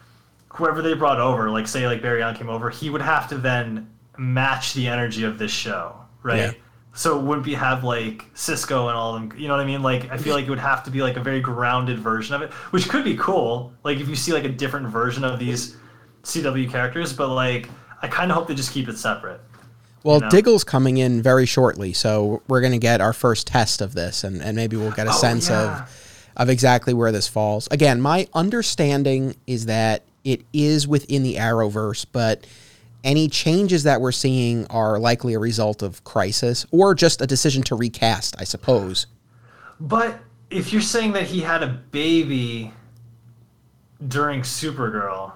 whoever 0.49 0.81
they 0.81 0.93
brought 0.93 1.19
over, 1.19 1.49
like 1.49 1.67
say 1.67 1.85
like 1.87 2.01
Barry 2.01 2.23
Allen 2.23 2.35
came 2.35 2.49
over, 2.49 2.69
he 2.69 2.89
would 2.89 3.01
have 3.01 3.27
to 3.29 3.37
then 3.37 3.89
match 4.17 4.73
the 4.73 4.87
energy 4.87 5.23
of 5.25 5.37
this 5.37 5.51
show, 5.51 5.93
right? 6.23 6.37
Yeah. 6.37 6.51
So 6.95 7.19
it 7.19 7.23
wouldn't 7.23 7.45
be 7.45 7.53
have 7.55 7.83
like 7.83 8.25
Cisco 8.35 8.87
and 8.87 8.95
all 8.97 9.15
of 9.15 9.29
them. 9.29 9.37
You 9.39 9.47
know 9.49 9.55
what 9.55 9.61
I 9.63 9.65
mean? 9.65 9.81
Like 9.83 10.09
I 10.11 10.17
feel 10.17 10.33
like 10.33 10.45
it 10.45 10.49
would 10.49 10.59
have 10.59 10.83
to 10.85 10.91
be 10.91 11.01
like 11.01 11.17
a 11.17 11.21
very 11.21 11.41
grounded 11.41 11.99
version 11.99 12.33
of 12.35 12.41
it, 12.41 12.53
which 12.71 12.87
could 12.87 13.03
be 13.03 13.17
cool. 13.17 13.73
Like 13.83 13.99
if 13.99 14.07
you 14.07 14.15
see 14.15 14.31
like 14.31 14.45
a 14.45 14.49
different 14.49 14.87
version 14.87 15.23
of 15.25 15.37
these 15.37 15.75
CW 16.23 16.69
characters, 16.71 17.11
but 17.13 17.29
like 17.29 17.69
I 18.01 18.07
kind 18.07 18.31
of 18.31 18.37
hope 18.37 18.47
they 18.47 18.55
just 18.55 18.71
keep 18.71 18.87
it 18.87 18.97
separate. 18.97 19.41
well, 20.03 20.19
know? 20.21 20.29
Diggle's 20.29 20.63
coming 20.63 20.97
in 20.97 21.21
very 21.21 21.45
shortly, 21.45 21.91
so 21.93 22.41
we're 22.47 22.61
going 22.61 22.71
to 22.73 22.77
get 22.79 23.01
our 23.01 23.13
first 23.13 23.47
test 23.47 23.81
of 23.81 23.93
this, 23.93 24.23
and, 24.23 24.41
and 24.41 24.55
maybe 24.55 24.77
we'll 24.77 24.91
get 24.91 25.07
a 25.07 25.11
Oh, 25.11 25.13
sense 25.13 25.49
yeah. 25.49 25.81
of 25.83 26.01
of 26.37 26.49
exactly 26.49 26.93
where 26.93 27.11
this 27.13 27.27
falls. 27.27 27.67
Again, 27.71 27.99
my 28.01 28.27
understanding 28.33 29.35
is 29.47 29.65
that 29.67 30.03
it 30.23 30.41
is 30.53 30.87
within 30.87 31.23
the 31.23 31.35
Arrowverse, 31.35 32.05
but 32.11 32.45
any 33.05 33.29
changes 33.29 33.83
that 33.83 34.01
we're 34.01 34.11
seeing 34.11 34.65
are 34.67 34.99
likely 34.99 35.35
a 35.35 35.39
result 35.39 35.81
of 35.81 36.03
crisis 36.03 36.65
or 36.71 36.93
just 36.95 37.21
a 37.21 37.27
decision 37.27 37.63
to 37.63 37.75
recast, 37.75 38.35
I 38.39 38.43
suppose. 38.43 39.05
But 39.79 40.19
if 40.49 40.73
you're 40.73 40.81
saying 40.81 41.13
that 41.13 41.23
he 41.23 41.39
had 41.39 41.63
a 41.63 41.67
baby 41.67 42.73
during 44.05 44.41
Supergirl, 44.41 45.31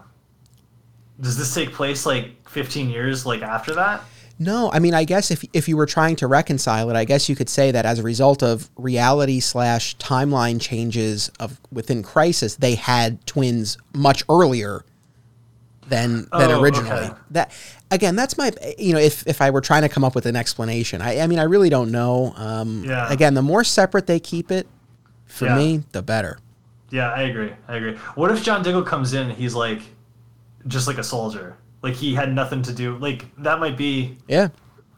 does 1.22 1.38
this 1.38 1.54
take 1.54 1.72
place 1.72 2.06
like 2.06 2.50
15 2.50 2.90
years 2.90 3.26
like 3.26 3.42
after 3.42 3.76
that? 3.76 4.02
No, 4.42 4.72
I 4.72 4.80
mean, 4.80 4.94
I 4.94 5.04
guess 5.04 5.32
if 5.32 5.44
if 5.52 5.68
you 5.68 5.76
were 5.76 5.86
trying 5.86 6.16
to 6.18 6.28
reconcile 6.28 6.90
it, 6.90 6.96
I 6.96 7.04
guess 7.04 7.28
you 7.28 7.36
could 7.36 7.50
say 7.50 7.72
that 7.72 7.86
as 7.86 8.00
a 8.00 8.04
result 8.04 8.42
of 8.42 8.70
reality 8.78 9.42
slash 9.42 9.98
timeline 9.98 10.62
changes 10.62 11.30
of 11.42 11.60
within 11.74 12.02
Crisis, 12.02 12.56
they 12.56 12.76
had 12.76 13.26
twins 13.26 13.78
much 13.94 14.24
earlier 14.30 14.86
than 15.90 16.28
than 16.32 16.52
Oh, 16.52 16.62
originally. 16.62 16.90
okay. 17.08 17.14
That 17.32 17.52
again, 17.92 18.16
that's 18.16 18.38
my 18.38 18.52
you 18.78 18.94
know, 18.94 19.00
if 19.00 19.26
if 19.28 19.42
I 19.42 19.50
were 19.50 19.62
trying 19.62 19.82
to 19.82 19.90
come 19.90 20.04
up 20.04 20.16
with 20.16 20.26
an 20.26 20.36
explanation, 20.36 21.02
I 21.02 21.20
I 21.22 21.28
mean, 21.28 21.40
I 21.40 21.44
really 21.44 21.70
don't 21.70 21.92
know. 21.92 22.34
Um, 22.38 22.84
Yeah. 22.86 23.12
Again, 23.12 23.34
the 23.34 23.42
more 23.42 23.64
separate 23.64 24.08
they 24.08 24.20
keep 24.20 24.52
it, 24.52 24.68
for 25.26 25.46
Yeah. 25.46 25.56
me, 25.58 25.84
the 25.92 26.02
better. 26.02 26.40
Yeah, 26.92 27.12
I 27.12 27.24
agree. 27.24 27.52
I 27.68 27.76
agree. 27.76 27.96
What 28.16 28.32
if 28.32 28.44
John 28.44 28.64
Diggle 28.64 28.82
comes 28.84 29.14
in 29.14 29.30
he's 29.30 29.54
like 29.56 29.82
just 30.68 30.88
like 30.88 30.98
a 30.98 31.04
soldier? 31.04 31.56
Like 31.82 31.94
he 31.96 32.14
had 32.16 32.34
nothing 32.34 32.62
to 32.64 32.74
do. 32.74 32.98
Like 32.98 33.26
that 33.40 33.60
might 33.60 33.78
be 33.78 34.18
Yeah. 34.28 34.50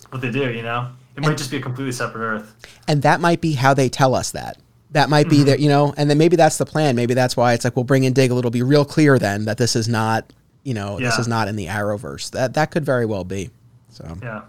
what 0.10 0.22
they 0.22 0.32
do, 0.32 0.52
you 0.52 0.62
know? 0.64 0.88
It 1.18 1.24
might 1.24 1.38
just 1.38 1.52
be 1.52 1.58
a 1.58 1.62
completely 1.62 1.92
separate 1.92 2.22
Earth. 2.24 2.56
and 2.88 3.02
that 3.02 3.20
might 3.20 3.42
be 3.42 3.54
how 3.54 3.74
they 3.74 3.90
tell 3.90 4.16
us 4.16 4.32
that. 4.32 4.58
That 4.92 5.10
might 5.10 5.28
Mm-hmm. 5.28 5.38
be 5.38 5.44
that 5.44 5.60
you 5.60 5.68
know, 5.70 5.94
and 5.98 6.10
then 6.10 6.18
maybe 6.18 6.36
that's 6.38 6.58
the 6.58 6.66
plan. 6.66 6.96
Maybe 6.96 7.14
that's 7.14 7.36
why 7.38 7.54
it's 7.54 7.64
like 7.66 7.76
we'll 7.76 7.84
bring 7.86 8.04
in 8.06 8.14
Diggle. 8.14 8.38
It'll 8.40 8.50
be 8.52 8.64
real 8.64 8.86
clear 8.86 9.20
then 9.20 9.46
that 9.46 9.58
this 9.58 9.76
is 9.76 9.88
not, 9.90 10.32
you 10.63 10.74
know, 10.74 11.00
this 11.00 11.17
is 11.19 11.28
not 11.28 11.47
in 11.47 11.56
the 11.56 11.67
Arrowverse. 11.67 12.32
That 12.32 12.54
that 12.56 12.71
could 12.71 12.86
very 12.86 13.06
well 13.06 13.24
be. 13.24 13.50
So 13.89 14.17
Yeah. 14.21 14.41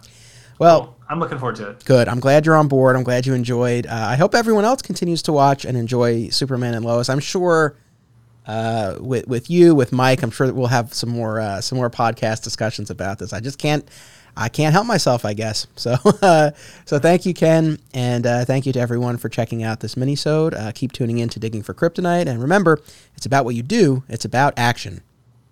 well, 0.59 0.96
I'm 1.09 1.18
looking 1.20 1.38
forward 1.38 1.57
to 1.57 1.70
it. 1.70 1.85
good. 1.85 2.09
I'm 2.09 2.20
glad 2.20 2.46
you're 2.46 2.57
on 2.57 2.68
board. 2.68 2.96
I'm 2.96 3.03
glad 3.03 3.27
you 3.27 3.35
enjoyed. 3.35 3.87
Uh, 3.87 3.90
I 4.11 4.16
hope 4.16 4.35
everyone 4.35 4.64
else 4.64 4.83
continues 4.83 5.22
to 5.22 5.33
watch 5.33 5.64
and 5.64 5.77
enjoy 5.77 6.29
Superman 6.29 6.75
and 6.75 6.85
Lois. 6.85 7.09
I'm 7.09 7.20
sure 7.20 7.77
uh, 8.46 8.96
with 9.01 9.27
with 9.29 9.48
you, 9.51 9.75
with 9.75 9.92
Mike, 9.92 10.22
I'm 10.22 10.31
sure 10.31 10.46
that 10.46 10.55
we'll 10.55 10.66
have 10.68 10.92
some 10.94 11.11
more 11.11 11.40
uh, 11.40 11.61
some 11.61 11.77
more 11.79 11.90
podcast 11.90 12.42
discussions 12.42 12.90
about 12.90 13.18
this. 13.18 13.33
I 13.33 13.40
just 13.40 13.59
can't. 13.59 13.87
I 14.35 14.48
can't 14.48 14.72
help 14.72 14.87
myself, 14.87 15.27
I 15.27 15.35
guess. 15.35 15.66
So, 15.77 15.96
uh, 16.22 16.53
so 16.87 16.98
thank 16.98 17.27
you, 17.27 17.35
Ken, 17.35 17.79
and 17.92 18.27
uh, 18.27 18.44
thank 18.46 18.64
you 18.64 18.72
to 18.72 18.81
everyone 18.81 19.18
for 19.18 19.29
checking 19.29 19.62
out 19.62 19.81
this 19.81 19.94
minisode. 19.94 20.55
Uh, 20.59 20.72
keep 20.72 20.92
tuning 20.92 21.18
in 21.18 21.29
to 21.29 21.38
Digging 21.38 21.62
for 21.62 21.75
Kryptonite, 21.75 22.27
and 22.29 22.40
remember, 22.40 22.81
it's 23.14 23.27
about 23.27 23.44
what 23.44 23.55
you 23.55 23.62
do. 23.62 24.05
It's 24.09 24.25
about 24.25 24.55
action. 24.57 25.03